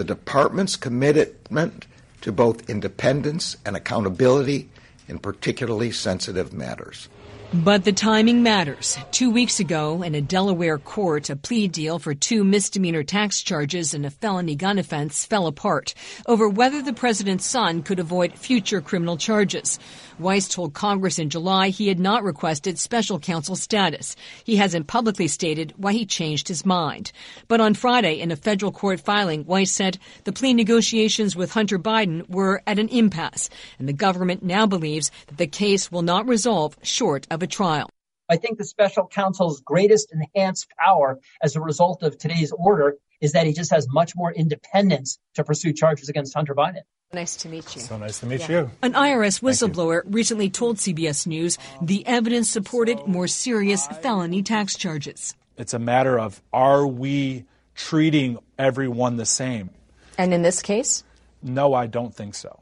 the 0.00 0.04
department's 0.04 0.76
commitment 0.76 1.86
to 2.22 2.32
both 2.32 2.70
independence 2.70 3.58
and 3.66 3.76
accountability 3.76 4.66
in 5.08 5.18
particularly 5.18 5.92
sensitive 5.92 6.54
matters. 6.54 7.10
But 7.52 7.82
the 7.82 7.90
timing 7.90 8.44
matters. 8.44 8.96
Two 9.10 9.32
weeks 9.32 9.58
ago, 9.58 10.02
in 10.02 10.14
a 10.14 10.20
Delaware 10.20 10.78
court, 10.78 11.30
a 11.30 11.36
plea 11.36 11.66
deal 11.66 11.98
for 11.98 12.14
two 12.14 12.44
misdemeanor 12.44 13.02
tax 13.02 13.42
charges 13.42 13.92
and 13.92 14.06
a 14.06 14.10
felony 14.10 14.54
gun 14.54 14.78
offense 14.78 15.26
fell 15.26 15.48
apart 15.48 15.92
over 16.26 16.48
whether 16.48 16.80
the 16.80 16.92
president's 16.92 17.44
son 17.44 17.82
could 17.82 17.98
avoid 17.98 18.34
future 18.34 18.80
criminal 18.80 19.16
charges. 19.16 19.80
Weiss 20.20 20.46
told 20.48 20.74
Congress 20.74 21.18
in 21.18 21.28
July 21.28 21.70
he 21.70 21.88
had 21.88 21.98
not 21.98 22.22
requested 22.22 22.78
special 22.78 23.18
counsel 23.18 23.56
status. 23.56 24.14
He 24.44 24.56
hasn't 24.56 24.86
publicly 24.86 25.26
stated 25.26 25.74
why 25.76 25.92
he 25.92 26.06
changed 26.06 26.46
his 26.46 26.64
mind. 26.64 27.10
But 27.48 27.60
on 27.60 27.74
Friday, 27.74 28.20
in 28.20 28.30
a 28.30 28.36
federal 28.36 28.70
court 28.70 29.00
filing, 29.00 29.44
Weiss 29.44 29.72
said 29.72 29.98
the 30.22 30.32
plea 30.32 30.54
negotiations 30.54 31.34
with 31.34 31.52
Hunter 31.52 31.80
Biden 31.80 32.28
were 32.28 32.62
at 32.66 32.78
an 32.78 32.88
impasse, 32.90 33.50
and 33.78 33.88
the 33.88 33.92
government 33.92 34.44
now 34.44 34.66
believes 34.66 35.10
that 35.26 35.38
the 35.38 35.46
case 35.48 35.90
will 35.90 36.02
not 36.02 36.28
resolve 36.28 36.76
short 36.82 37.26
of 37.30 37.39
of 37.40 37.44
a 37.44 37.46
trial. 37.46 37.88
I 38.28 38.36
think 38.36 38.58
the 38.58 38.64
special 38.64 39.08
counsel's 39.08 39.60
greatest 39.60 40.12
enhanced 40.12 40.68
power 40.78 41.18
as 41.42 41.56
a 41.56 41.60
result 41.60 42.02
of 42.02 42.16
today's 42.18 42.52
order 42.52 42.96
is 43.20 43.32
that 43.32 43.46
he 43.46 43.52
just 43.52 43.70
has 43.70 43.88
much 43.88 44.12
more 44.14 44.32
independence 44.32 45.18
to 45.34 45.42
pursue 45.42 45.72
charges 45.72 46.08
against 46.08 46.34
Hunter 46.34 46.54
Biden. 46.54 46.82
Nice 47.12 47.34
to 47.36 47.48
meet 47.48 47.74
you. 47.74 47.82
So 47.82 47.98
nice 47.98 48.20
to 48.20 48.26
meet 48.26 48.40
yeah. 48.42 48.48
you. 48.48 48.70
An 48.82 48.92
IRS 48.92 49.42
whistleblower 49.42 50.02
recently 50.04 50.48
told 50.48 50.76
CBS 50.76 51.26
News 51.26 51.58
the 51.82 52.06
evidence 52.06 52.48
supported 52.48 53.04
more 53.06 53.26
serious 53.26 53.86
felony 53.86 54.42
tax 54.42 54.76
charges. 54.76 55.34
It's 55.56 55.74
a 55.74 55.80
matter 55.80 56.18
of 56.18 56.40
are 56.52 56.86
we 56.86 57.46
treating 57.74 58.38
everyone 58.58 59.16
the 59.16 59.26
same? 59.26 59.70
And 60.16 60.32
in 60.32 60.42
this 60.42 60.62
case? 60.62 61.02
No, 61.42 61.74
I 61.74 61.86
don't 61.86 62.14
think 62.14 62.34
so. 62.36 62.59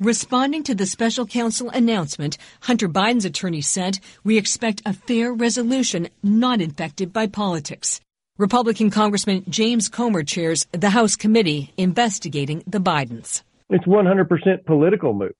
Responding 0.00 0.62
to 0.62 0.74
the 0.74 0.86
special 0.86 1.26
counsel 1.26 1.68
announcement, 1.68 2.38
Hunter 2.62 2.88
Biden's 2.88 3.26
attorney 3.26 3.60
said, 3.60 3.98
We 4.24 4.38
expect 4.38 4.80
a 4.86 4.94
fair 4.94 5.30
resolution 5.30 6.08
not 6.22 6.62
infected 6.62 7.12
by 7.12 7.26
politics. 7.26 8.00
Republican 8.38 8.88
Congressman 8.88 9.44
James 9.50 9.90
Comer 9.90 10.22
chairs 10.22 10.66
the 10.72 10.88
House 10.88 11.16
committee 11.16 11.74
investigating 11.76 12.62
the 12.66 12.80
Bidens. 12.80 13.42
It's 13.68 13.84
100% 13.84 14.64
political 14.64 15.12
move. 15.12 15.34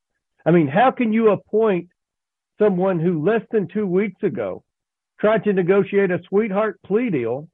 I 0.44 0.50
mean, 0.50 0.68
how 0.68 0.90
can 0.90 1.10
you 1.10 1.30
appoint 1.30 1.88
someone 2.58 3.00
who 3.00 3.24
less 3.24 3.40
than 3.50 3.66
two 3.66 3.86
weeks 3.86 4.22
ago 4.22 4.62
tried 5.18 5.42
to 5.44 5.54
negotiate 5.54 6.10
a 6.10 6.20
sweetheart 6.28 6.78
plea 6.84 7.08
deal 7.08 7.48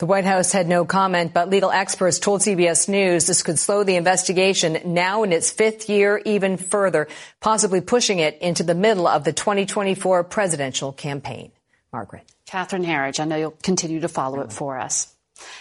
the 0.00 0.06
White 0.06 0.24
House 0.24 0.50
had 0.50 0.66
no 0.66 0.86
comment, 0.86 1.34
but 1.34 1.50
legal 1.50 1.70
experts 1.70 2.18
told 2.18 2.40
CBS 2.40 2.88
News 2.88 3.26
this 3.26 3.42
could 3.42 3.58
slow 3.58 3.84
the 3.84 3.96
investigation 3.96 4.78
now 4.86 5.24
in 5.24 5.32
its 5.32 5.50
fifth 5.50 5.90
year 5.90 6.22
even 6.24 6.56
further, 6.56 7.06
possibly 7.40 7.82
pushing 7.82 8.18
it 8.18 8.38
into 8.38 8.62
the 8.62 8.74
middle 8.74 9.06
of 9.06 9.24
the 9.24 9.34
2024 9.34 10.24
presidential 10.24 10.90
campaign. 10.90 11.52
Margaret. 11.92 12.24
Catherine 12.46 12.82
Herridge, 12.82 13.20
I 13.20 13.26
know 13.26 13.36
you'll 13.36 13.50
continue 13.62 14.00
to 14.00 14.08
follow 14.08 14.40
it 14.40 14.54
for 14.54 14.78
us. 14.78 15.14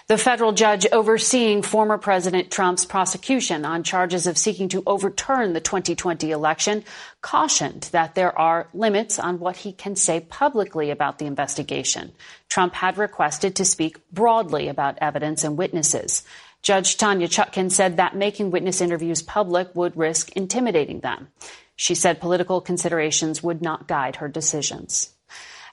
The 0.08 0.18
federal 0.18 0.52
judge 0.52 0.88
overseeing 0.92 1.62
former 1.62 1.98
President 1.98 2.50
Trump's 2.52 2.86
prosecution 2.86 3.66
on 3.66 3.84
charges 3.84 4.28
of 4.28 4.38
seeking 4.38 4.70
to 4.70 4.84
overturn 4.88 5.54
the 5.54 5.62
2020 5.62 6.32
election 6.32 6.84
cautioned 7.22 7.90
that 7.92 8.16
there 8.16 8.38
are 8.38 8.70
limits 8.74 9.20
on 9.20 9.40
what 9.40 9.58
he 9.58 9.72
can 9.72 9.96
say 9.96 10.20
publicly 10.20 10.90
about 10.90 11.20
the 11.20 11.26
investigation. 11.26 12.12
Trump 12.48 12.74
had 12.74 12.98
requested 12.98 13.56
to 13.56 13.66
speak 13.66 13.98
broadly 14.12 14.68
about 14.68 14.98
evidence 15.00 15.44
and 15.44 15.58
witnesses. 15.58 16.24
Judge 16.62 16.98
Tanya 16.98 17.28
Chutkan 17.28 17.72
said 17.72 17.98
that 17.98 18.16
making 18.16 18.52
witness 18.52 18.82
interviews 18.82 19.22
public 19.22 19.74
would 19.76 19.96
risk 19.96 20.32
intimidating 20.34 21.00
them. 21.00 21.30
She 21.76 21.96
said 21.96 22.20
political 22.20 22.60
considerations 22.60 23.42
would 23.42 23.62
not 23.62 23.88
guide 23.88 24.18
her 24.18 24.28
decisions. 24.28 25.12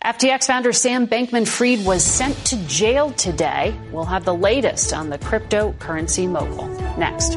FTX 0.06 0.46
founder 0.46 0.72
Sam 0.72 1.08
Bankman 1.08 1.48
Fried 1.48 1.84
was 1.84 2.04
sent 2.04 2.36
to 2.46 2.56
jail 2.68 3.10
today. 3.10 3.76
We'll 3.90 4.04
have 4.04 4.24
the 4.24 4.32
latest 4.32 4.92
on 4.92 5.10
the 5.10 5.18
cryptocurrency 5.18 6.28
mogul 6.28 6.68
next. 6.96 7.36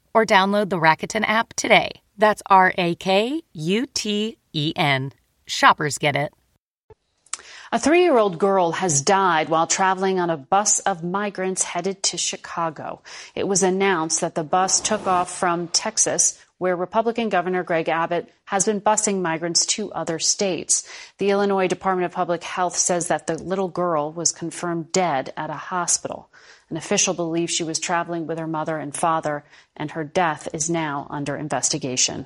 or 0.13 0.25
download 0.25 0.69
the 0.69 0.79
Rakuten 0.79 1.25
app 1.25 1.53
today. 1.53 2.01
That's 2.17 2.43
R 2.47 2.73
A 2.77 2.95
K 2.95 3.41
U 3.53 3.85
T 3.93 4.37
E 4.53 4.73
N. 4.75 5.11
Shoppers 5.47 5.97
get 5.97 6.15
it. 6.15 6.33
A 7.73 7.79
three 7.79 8.03
year 8.03 8.17
old 8.17 8.37
girl 8.37 8.73
has 8.73 9.01
died 9.01 9.47
while 9.47 9.65
traveling 9.65 10.19
on 10.19 10.29
a 10.29 10.35
bus 10.35 10.79
of 10.79 11.05
migrants 11.05 11.63
headed 11.63 12.03
to 12.03 12.17
Chicago. 12.17 13.01
It 13.33 13.47
was 13.47 13.63
announced 13.63 14.19
that 14.19 14.35
the 14.35 14.43
bus 14.43 14.81
took 14.81 15.07
off 15.07 15.33
from 15.33 15.69
Texas, 15.69 16.37
where 16.57 16.75
Republican 16.75 17.29
Governor 17.29 17.63
Greg 17.63 17.87
Abbott 17.87 18.29
has 18.43 18.65
been 18.65 18.81
busing 18.81 19.21
migrants 19.21 19.65
to 19.67 19.91
other 19.93 20.19
states. 20.19 20.85
The 21.17 21.29
Illinois 21.29 21.67
Department 21.67 22.05
of 22.05 22.11
Public 22.11 22.43
Health 22.43 22.75
says 22.75 23.07
that 23.07 23.25
the 23.25 23.41
little 23.41 23.69
girl 23.69 24.11
was 24.11 24.33
confirmed 24.33 24.91
dead 24.91 25.31
at 25.37 25.49
a 25.49 25.53
hospital. 25.53 26.29
An 26.71 26.77
official 26.77 27.13
believes 27.13 27.53
she 27.53 27.65
was 27.65 27.79
traveling 27.79 28.25
with 28.25 28.39
her 28.39 28.47
mother 28.47 28.77
and 28.77 28.95
father, 28.95 29.43
and 29.75 29.91
her 29.91 30.05
death 30.05 30.47
is 30.53 30.69
now 30.69 31.05
under 31.09 31.35
investigation. 31.35 32.25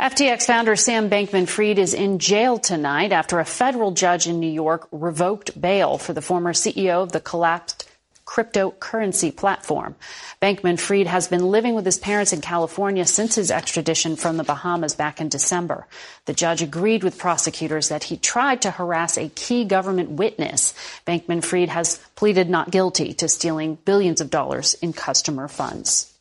FTX 0.00 0.44
founder 0.44 0.76
Sam 0.76 1.10
Bankman 1.10 1.48
Fried 1.48 1.78
is 1.78 1.92
in 1.92 2.18
jail 2.20 2.58
tonight 2.58 3.12
after 3.12 3.38
a 3.38 3.44
federal 3.44 3.90
judge 3.90 4.26
in 4.26 4.40
New 4.40 4.50
York 4.50 4.88
revoked 4.92 5.60
bail 5.60 5.98
for 5.98 6.12
the 6.12 6.22
former 6.22 6.52
CEO 6.52 7.02
of 7.02 7.12
the 7.12 7.20
collapsed 7.20 7.87
cryptocurrency 8.28 9.34
platform. 9.34 9.94
Bankman 10.42 10.78
Fried 10.78 11.06
has 11.06 11.28
been 11.28 11.50
living 11.50 11.74
with 11.74 11.86
his 11.86 11.98
parents 11.98 12.34
in 12.34 12.42
California 12.42 13.06
since 13.06 13.34
his 13.36 13.50
extradition 13.50 14.16
from 14.16 14.36
the 14.36 14.44
Bahamas 14.44 14.94
back 14.94 15.18
in 15.18 15.30
December. 15.30 15.86
The 16.26 16.34
judge 16.34 16.60
agreed 16.60 17.02
with 17.02 17.16
prosecutors 17.16 17.88
that 17.88 18.04
he 18.04 18.18
tried 18.18 18.62
to 18.62 18.70
harass 18.70 19.16
a 19.16 19.30
key 19.30 19.64
government 19.64 20.10
witness. 20.10 20.74
Bankman 21.06 21.42
Fried 21.42 21.70
has 21.70 21.98
pleaded 22.16 22.50
not 22.50 22.70
guilty 22.70 23.14
to 23.14 23.28
stealing 23.28 23.78
billions 23.86 24.20
of 24.20 24.28
dollars 24.28 24.74
in 24.74 24.92
customer 24.92 25.48
funds. 25.48 26.12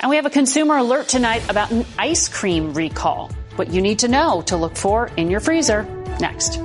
And 0.00 0.08
we 0.08 0.16
have 0.16 0.26
a 0.26 0.30
consumer 0.30 0.78
alert 0.78 1.08
tonight 1.08 1.48
about 1.50 1.70
an 1.70 1.84
ice 1.98 2.28
cream 2.28 2.72
recall. 2.72 3.30
What 3.56 3.68
you 3.68 3.82
need 3.82 3.98
to 3.98 4.08
know 4.08 4.42
to 4.46 4.56
look 4.56 4.76
for 4.76 5.10
in 5.18 5.30
your 5.30 5.40
freezer. 5.40 5.82
Next. 6.20 6.58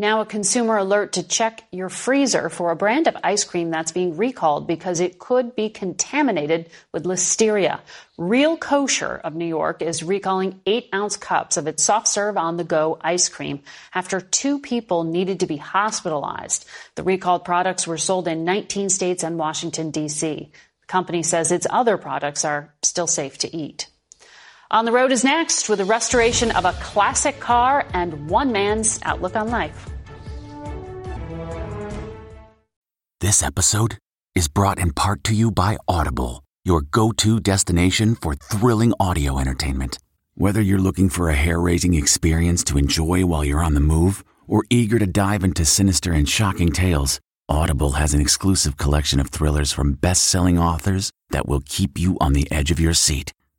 Now, 0.00 0.20
a 0.20 0.26
consumer 0.26 0.76
alert 0.76 1.14
to 1.14 1.26
check 1.26 1.64
your 1.72 1.88
freezer 1.88 2.48
for 2.50 2.70
a 2.70 2.76
brand 2.76 3.08
of 3.08 3.16
ice 3.24 3.42
cream 3.42 3.70
that's 3.70 3.90
being 3.90 4.16
recalled 4.16 4.68
because 4.68 5.00
it 5.00 5.18
could 5.18 5.56
be 5.56 5.70
contaminated 5.70 6.70
with 6.92 7.02
listeria. 7.02 7.80
Real 8.16 8.56
Kosher 8.56 9.20
of 9.24 9.34
New 9.34 9.44
York 9.46 9.82
is 9.82 10.04
recalling 10.04 10.60
eight 10.66 10.88
ounce 10.94 11.16
cups 11.16 11.56
of 11.56 11.66
its 11.66 11.82
soft 11.82 12.06
serve 12.06 12.36
on 12.36 12.56
the 12.56 12.62
go 12.62 12.96
ice 13.00 13.28
cream 13.28 13.58
after 13.92 14.20
two 14.20 14.60
people 14.60 15.02
needed 15.02 15.40
to 15.40 15.46
be 15.46 15.56
hospitalized. 15.56 16.64
The 16.94 17.02
recalled 17.02 17.44
products 17.44 17.84
were 17.84 17.98
sold 17.98 18.28
in 18.28 18.44
19 18.44 18.90
states 18.90 19.24
and 19.24 19.36
Washington, 19.36 19.90
D.C. 19.90 20.52
The 20.80 20.86
company 20.86 21.24
says 21.24 21.50
its 21.50 21.66
other 21.68 21.98
products 21.98 22.44
are 22.44 22.72
still 22.84 23.08
safe 23.08 23.36
to 23.38 23.56
eat. 23.56 23.88
On 24.70 24.84
the 24.84 24.92
Road 24.92 25.12
is 25.12 25.24
next 25.24 25.70
with 25.70 25.78
the 25.78 25.86
restoration 25.86 26.50
of 26.50 26.66
a 26.66 26.74
classic 26.74 27.40
car 27.40 27.86
and 27.94 28.28
one 28.28 28.52
man's 28.52 29.00
outlook 29.02 29.34
on 29.34 29.48
life. 29.48 29.88
This 33.20 33.42
episode 33.42 33.96
is 34.34 34.46
brought 34.46 34.78
in 34.78 34.92
part 34.92 35.24
to 35.24 35.34
you 35.34 35.50
by 35.50 35.78
Audible, 35.88 36.44
your 36.66 36.82
go 36.82 37.12
to 37.12 37.40
destination 37.40 38.14
for 38.14 38.34
thrilling 38.34 38.92
audio 39.00 39.38
entertainment. 39.38 39.96
Whether 40.34 40.60
you're 40.60 40.78
looking 40.78 41.08
for 41.08 41.30
a 41.30 41.34
hair 41.34 41.58
raising 41.58 41.94
experience 41.94 42.62
to 42.64 42.76
enjoy 42.76 43.24
while 43.24 43.46
you're 43.46 43.64
on 43.64 43.72
the 43.72 43.80
move 43.80 44.22
or 44.46 44.64
eager 44.68 44.98
to 44.98 45.06
dive 45.06 45.44
into 45.44 45.64
sinister 45.64 46.12
and 46.12 46.28
shocking 46.28 46.72
tales, 46.72 47.20
Audible 47.48 47.92
has 47.92 48.12
an 48.12 48.20
exclusive 48.20 48.76
collection 48.76 49.18
of 49.18 49.30
thrillers 49.30 49.72
from 49.72 49.94
best 49.94 50.26
selling 50.26 50.58
authors 50.58 51.10
that 51.30 51.48
will 51.48 51.62
keep 51.64 51.98
you 51.98 52.18
on 52.20 52.34
the 52.34 52.46
edge 52.52 52.70
of 52.70 52.78
your 52.78 52.92
seat. 52.92 53.32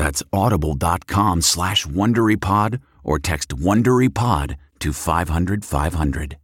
That's 0.00 0.22
audible.com 0.32 1.42
slash 1.42 1.84
WonderyPod 1.84 2.80
or 3.04 3.18
text 3.18 3.50
WonderyPod 3.50 4.56
to 4.78 4.92
500, 4.94 5.62
500. 5.62 6.38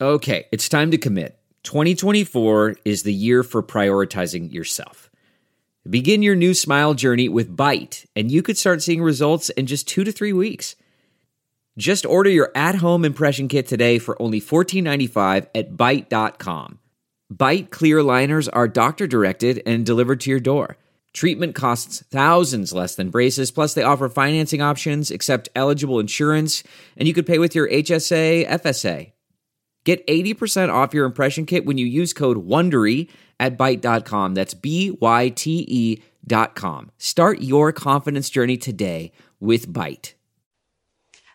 Okay, 0.00 0.46
it's 0.50 0.66
time 0.66 0.90
to 0.92 0.96
commit. 0.96 1.38
2024 1.64 2.76
is 2.86 3.02
the 3.02 3.12
year 3.12 3.42
for 3.42 3.62
prioritizing 3.62 4.50
yourself. 4.50 5.10
Begin 5.86 6.22
your 6.22 6.34
new 6.34 6.54
smile 6.54 6.94
journey 6.94 7.28
with 7.28 7.54
Byte, 7.54 8.06
and 8.16 8.30
you 8.30 8.42
could 8.42 8.56
start 8.56 8.80
seeing 8.80 9.02
results 9.02 9.50
in 9.50 9.66
just 9.66 9.86
two 9.86 10.02
to 10.02 10.10
three 10.10 10.32
weeks. 10.32 10.74
Just 11.76 12.06
order 12.06 12.30
your 12.30 12.50
at 12.54 12.76
home 12.76 13.04
impression 13.04 13.46
kit 13.46 13.66
today 13.66 13.98
for 13.98 14.20
only 14.22 14.40
$14.95 14.40 15.48
at 15.54 15.74
Byte.com. 15.74 16.78
Byte 17.30 17.68
clear 17.68 18.02
liners 18.02 18.48
are 18.48 18.68
doctor 18.68 19.06
directed 19.06 19.62
and 19.66 19.84
delivered 19.84 20.20
to 20.20 20.30
your 20.30 20.40
door. 20.40 20.78
Treatment 21.12 21.54
costs 21.54 22.02
thousands 22.10 22.72
less 22.72 22.94
than 22.94 23.10
braces, 23.10 23.50
plus, 23.50 23.74
they 23.74 23.82
offer 23.82 24.08
financing 24.08 24.62
options, 24.62 25.10
accept 25.10 25.50
eligible 25.54 26.00
insurance, 26.00 26.62
and 26.96 27.06
you 27.06 27.12
could 27.12 27.26
pay 27.26 27.38
with 27.38 27.54
your 27.54 27.68
HSA, 27.68 28.48
FSA. 28.48 29.12
Get 29.84 30.06
80% 30.06 30.72
off 30.72 30.94
your 30.94 31.06
impression 31.06 31.44
kit 31.44 31.66
when 31.66 31.76
you 31.76 31.86
use 31.86 32.12
code 32.12 32.46
WONDERY 32.46 33.08
at 33.40 33.58
Byte.com. 33.58 34.34
That's 34.34 34.54
B-Y-T-E 34.54 36.02
dot 36.24 36.54
com. 36.54 36.90
Start 36.98 37.40
your 37.40 37.72
confidence 37.72 38.30
journey 38.30 38.56
today 38.56 39.10
with 39.40 39.68
Byte. 39.68 40.14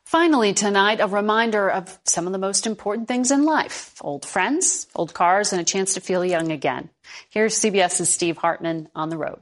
Finally, 0.06 0.54
tonight, 0.54 1.02
a 1.02 1.08
reminder 1.08 1.70
of 1.70 2.00
some 2.06 2.26
of 2.26 2.32
the 2.32 2.40
most 2.40 2.66
important 2.66 3.10
things 3.10 3.30
in 3.30 3.44
life 3.44 3.96
old 4.00 4.26
friends, 4.26 4.88
old 4.96 5.14
cars, 5.14 5.52
and 5.52 5.62
a 5.62 5.66
chance 5.66 5.96
to 5.96 6.00
feel 6.00 6.24
young 6.24 6.52
again. 6.54 6.90
Here's 7.30 7.60
CBS's 7.60 8.08
Steve 8.08 8.38
Hartman 8.38 8.88
on 8.96 9.10
the 9.10 9.18
road. 9.18 9.42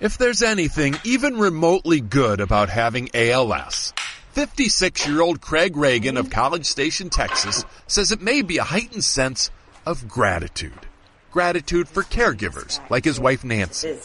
If 0.00 0.16
there's 0.16 0.42
anything 0.42 0.94
even 1.02 1.38
remotely 1.38 2.00
good 2.00 2.40
about 2.40 2.68
having 2.68 3.08
ALS, 3.14 3.92
56 4.30 5.08
year 5.08 5.20
old 5.20 5.40
Craig 5.40 5.76
Reagan 5.76 6.16
of 6.16 6.30
College 6.30 6.66
Station, 6.66 7.10
Texas 7.10 7.64
says 7.88 8.12
it 8.12 8.22
may 8.22 8.42
be 8.42 8.58
a 8.58 8.62
heightened 8.62 9.02
sense 9.02 9.50
of 9.84 10.06
gratitude. 10.06 10.86
Gratitude 11.32 11.88
for 11.88 12.04
caregivers 12.04 12.78
like 12.88 13.04
his 13.04 13.18
wife 13.18 13.42
Nancy, 13.42 13.96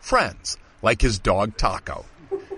friends 0.00 0.56
like 0.82 1.02
his 1.02 1.18
dog 1.18 1.56
Taco, 1.56 2.04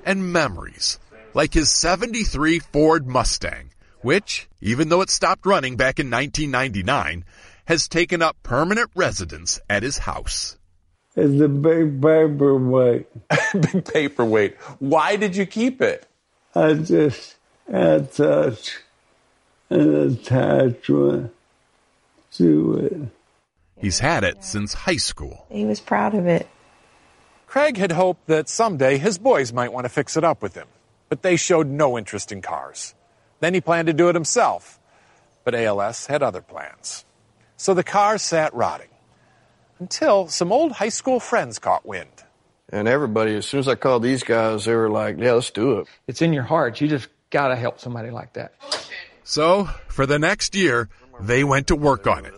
and 0.04 0.30
memories 0.30 0.98
like 1.32 1.54
his 1.54 1.70
73 1.70 2.58
Ford 2.58 3.06
Mustang, 3.06 3.70
which, 4.02 4.48
even 4.60 4.90
though 4.90 5.00
it 5.00 5.08
stopped 5.08 5.46
running 5.46 5.76
back 5.76 5.98
in 5.98 6.10
1999, 6.10 7.24
has 7.64 7.88
taken 7.88 8.20
up 8.20 8.36
permanent 8.42 8.90
residence 8.94 9.60
at 9.70 9.82
his 9.82 9.96
house. 9.96 10.58
It's 11.14 11.40
a 11.42 11.48
big 11.48 12.00
paperweight. 12.00 13.06
big 13.52 13.84
paperweight. 13.84 14.56
Why 14.78 15.16
did 15.16 15.36
you 15.36 15.44
keep 15.44 15.82
it? 15.82 16.06
I 16.54 16.74
just 16.74 17.36
had 17.70 18.12
such 18.12 18.78
an 19.68 19.94
attachment 19.94 21.34
to 22.34 22.76
it. 22.76 23.08
He's 23.76 23.98
had 23.98 24.24
it 24.24 24.44
since 24.44 24.72
high 24.72 24.96
school. 24.96 25.46
He 25.50 25.64
was 25.64 25.80
proud 25.80 26.14
of 26.14 26.26
it. 26.26 26.48
Craig 27.46 27.76
had 27.76 27.92
hoped 27.92 28.28
that 28.28 28.48
someday 28.48 28.96
his 28.96 29.18
boys 29.18 29.52
might 29.52 29.72
want 29.72 29.84
to 29.84 29.90
fix 29.90 30.16
it 30.16 30.24
up 30.24 30.40
with 30.40 30.54
him, 30.54 30.68
but 31.10 31.22
they 31.22 31.36
showed 31.36 31.66
no 31.66 31.98
interest 31.98 32.32
in 32.32 32.40
cars. 32.40 32.94
Then 33.40 33.52
he 33.52 33.60
planned 33.60 33.88
to 33.88 33.92
do 33.92 34.08
it 34.08 34.14
himself, 34.14 34.78
but 35.44 35.54
ALS 35.54 36.06
had 36.06 36.22
other 36.22 36.40
plans. 36.40 37.04
So 37.58 37.74
the 37.74 37.84
car 37.84 38.16
sat 38.16 38.54
rotting 38.54 38.88
until 39.82 40.28
some 40.28 40.52
old 40.52 40.70
high 40.72 40.88
school 40.90 41.18
friends 41.18 41.58
caught 41.58 41.84
wind. 41.84 42.08
And 42.70 42.86
everybody, 42.86 43.34
as 43.34 43.44
soon 43.46 43.60
as 43.60 43.66
I 43.68 43.74
called 43.74 44.02
these 44.04 44.22
guys, 44.22 44.64
they 44.64 44.74
were 44.74 44.88
like, 44.88 45.18
yeah, 45.18 45.32
let's 45.32 45.50
do 45.50 45.78
it. 45.80 45.88
It's 46.06 46.22
in 46.22 46.32
your 46.32 46.44
heart. 46.44 46.80
You 46.80 46.86
just 46.88 47.08
got 47.30 47.48
to 47.48 47.56
help 47.56 47.80
somebody 47.80 48.10
like 48.10 48.32
that. 48.34 48.54
So, 49.24 49.64
for 49.88 50.06
the 50.06 50.18
next 50.18 50.54
year, 50.54 50.88
they 51.20 51.42
went 51.44 51.66
to 51.66 51.76
work 51.76 52.06
on 52.06 52.24
it, 52.24 52.32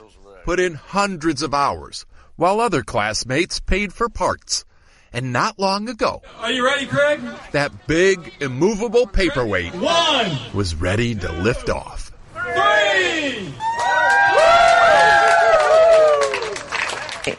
put 0.44 0.58
in 0.58 0.74
hundreds 0.74 1.42
of 1.42 1.52
hours, 1.54 2.06
while 2.36 2.60
other 2.60 2.82
classmates 2.82 3.60
paid 3.60 3.92
for 3.92 4.08
parts. 4.08 4.64
And 5.12 5.32
not 5.32 5.58
long 5.60 5.88
ago, 5.88 6.22
Are 6.40 6.50
you 6.50 6.64
ready, 6.64 6.86
Craig? 6.86 7.20
that 7.52 7.86
big, 7.86 8.32
immovable 8.40 9.06
paperweight 9.06 9.74
One, 9.74 10.36
was 10.54 10.74
ready 10.74 11.14
to 11.14 11.30
lift 11.30 11.68
off. 11.70 12.10
three. 12.32 13.54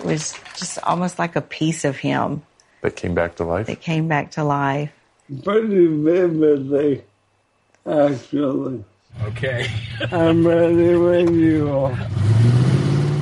Was 0.05 0.33
just 0.55 0.77
almost 0.83 1.19
like 1.19 1.35
a 1.35 1.41
piece 1.41 1.83
of 1.85 1.97
him 1.97 2.43
That 2.81 2.95
came 2.95 3.13
back 3.15 3.35
to 3.37 3.43
life. 3.43 3.67
that 3.67 3.81
came 3.81 4.07
back 4.07 4.31
to 4.31 4.43
life. 4.43 4.91
Pretty 5.43 5.87
vividly, 5.87 7.03
actually. 7.85 8.83
Okay. 9.23 9.67
I'm 10.11 10.45
ready 10.45 10.95
when 10.95 11.33
you 11.39 11.69
are. 11.71 11.97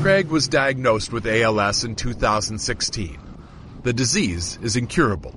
Craig 0.01 0.27
was 0.27 0.47
diagnosed 0.49 1.13
with 1.13 1.25
ALS 1.25 1.83
in 1.85 1.95
2016. 1.95 3.17
The 3.83 3.93
disease 3.93 4.59
is 4.61 4.75
incurable, 4.75 5.33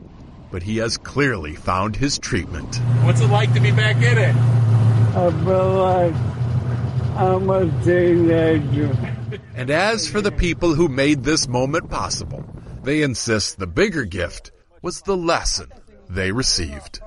but 0.50 0.62
he 0.64 0.78
has 0.78 0.96
clearly 0.96 1.54
found 1.54 1.94
his 1.94 2.18
treatment. 2.18 2.76
What's 3.04 3.20
it 3.20 3.28
like 3.28 3.52
to 3.54 3.60
be 3.60 3.70
back 3.70 3.96
in 3.96 4.18
it? 4.18 4.34
I 5.16 5.30
feel 5.44 5.72
like 5.74 6.14
I'm 7.16 7.48
a 7.48 7.84
teenager. 7.84 9.15
And 9.56 9.70
as 9.70 10.06
for 10.06 10.20
the 10.20 10.30
people 10.30 10.74
who 10.74 10.86
made 10.86 11.24
this 11.24 11.48
moment 11.48 11.88
possible, 11.88 12.44
they 12.82 13.00
insist 13.00 13.58
the 13.58 13.66
bigger 13.66 14.04
gift 14.04 14.52
was 14.82 15.00
the 15.00 15.16
lesson 15.16 15.72
they 16.10 16.30
received. 16.30 17.00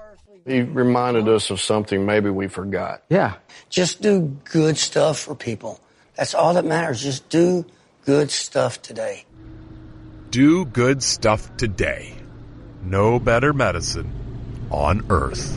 He 0.47 0.61
reminded 0.61 1.27
us 1.27 1.51
of 1.51 1.61
something 1.61 2.07
maybe 2.07 2.31
we 2.31 2.47
forgot. 2.47 3.03
Yeah. 3.07 3.35
Just 3.69 4.01
do 4.01 4.35
good 4.45 4.77
stuff 4.77 5.19
for 5.19 5.35
people. 5.35 5.79
That's 6.15 6.33
all 6.33 6.55
that 6.55 6.65
matters. 6.65 7.03
Just 7.03 7.29
do 7.29 7.67
good 8.03 8.31
stuff 8.31 8.81
today. 8.81 9.25
Do 10.31 10.65
good 10.65 11.03
stuff 11.03 11.55
today. 11.55 12.15
No 12.83 13.19
better 13.19 13.53
medicine 13.53 14.11
on 14.71 15.05
earth. 15.11 15.55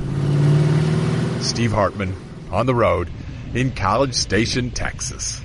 Steve 1.42 1.72
Hartman 1.72 2.14
on 2.50 2.66
the 2.66 2.74
road 2.74 3.08
in 3.54 3.70
College 3.70 4.14
Station, 4.14 4.70
Texas. 4.70 5.40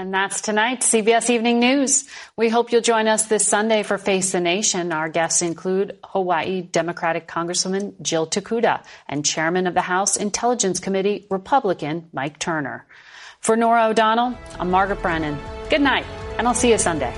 And 0.00 0.14
that's 0.14 0.40
tonight, 0.40 0.80
CBS 0.80 1.28
Evening 1.28 1.60
News. 1.60 2.08
We 2.34 2.48
hope 2.48 2.72
you'll 2.72 2.80
join 2.80 3.06
us 3.06 3.26
this 3.26 3.46
Sunday 3.46 3.82
for 3.82 3.98
Face 3.98 4.32
the 4.32 4.40
Nation. 4.40 4.92
Our 4.92 5.10
guests 5.10 5.42
include 5.42 5.98
Hawaii 6.02 6.62
Democratic 6.62 7.28
Congresswoman 7.28 8.00
Jill 8.00 8.26
Tokuda 8.26 8.82
and 9.10 9.26
Chairman 9.26 9.66
of 9.66 9.74
the 9.74 9.82
House 9.82 10.16
Intelligence 10.16 10.80
Committee 10.80 11.26
Republican 11.28 12.08
Mike 12.14 12.38
Turner. 12.38 12.86
For 13.40 13.56
Norah 13.56 13.88
O'Donnell, 13.88 14.38
I'm 14.58 14.70
Margaret 14.70 15.02
Brennan. 15.02 15.38
Good 15.68 15.82
night, 15.82 16.06
and 16.38 16.48
I'll 16.48 16.54
see 16.54 16.70
you 16.70 16.78
Sunday. 16.78 17.14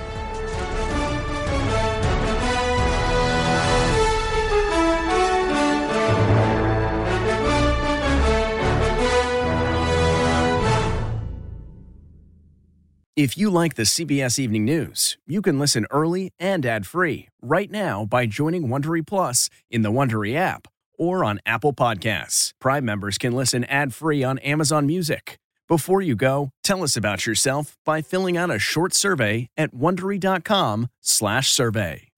If 13.14 13.36
you 13.36 13.50
like 13.50 13.74
the 13.74 13.82
CBS 13.82 14.38
Evening 14.38 14.64
News, 14.64 15.18
you 15.26 15.42
can 15.42 15.58
listen 15.58 15.86
early 15.90 16.32
and 16.38 16.64
ad-free 16.64 17.28
right 17.42 17.70
now 17.70 18.06
by 18.06 18.24
joining 18.24 18.68
Wondery 18.68 19.06
Plus 19.06 19.50
in 19.70 19.82
the 19.82 19.92
Wondery 19.92 20.34
app 20.34 20.66
or 20.96 21.22
on 21.22 21.38
Apple 21.44 21.74
Podcasts. 21.74 22.54
Prime 22.58 22.86
members 22.86 23.18
can 23.18 23.34
listen 23.34 23.64
ad-free 23.64 24.24
on 24.24 24.38
Amazon 24.38 24.86
Music. 24.86 25.38
Before 25.68 26.00
you 26.00 26.16
go, 26.16 26.52
tell 26.64 26.82
us 26.82 26.96
about 26.96 27.26
yourself 27.26 27.76
by 27.84 28.00
filling 28.00 28.38
out 28.38 28.50
a 28.50 28.58
short 28.58 28.94
survey 28.94 29.46
at 29.58 29.74
wondery.com/survey. 29.74 32.08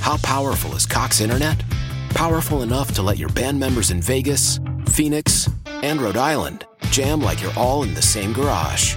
How 0.00 0.16
powerful 0.22 0.74
is 0.74 0.86
Cox 0.86 1.20
Internet? 1.20 1.62
Powerful 2.14 2.62
enough 2.62 2.94
to 2.94 3.02
let 3.02 3.18
your 3.18 3.28
band 3.34 3.60
members 3.60 3.90
in 3.90 4.00
Vegas, 4.00 4.58
Phoenix, 4.88 5.50
and 5.82 6.00
Rhode 6.00 6.16
Island 6.16 6.64
jam 6.90 7.20
like 7.20 7.42
you're 7.42 7.52
all 7.58 7.82
in 7.82 7.92
the 7.92 8.00
same 8.00 8.32
garage. 8.32 8.96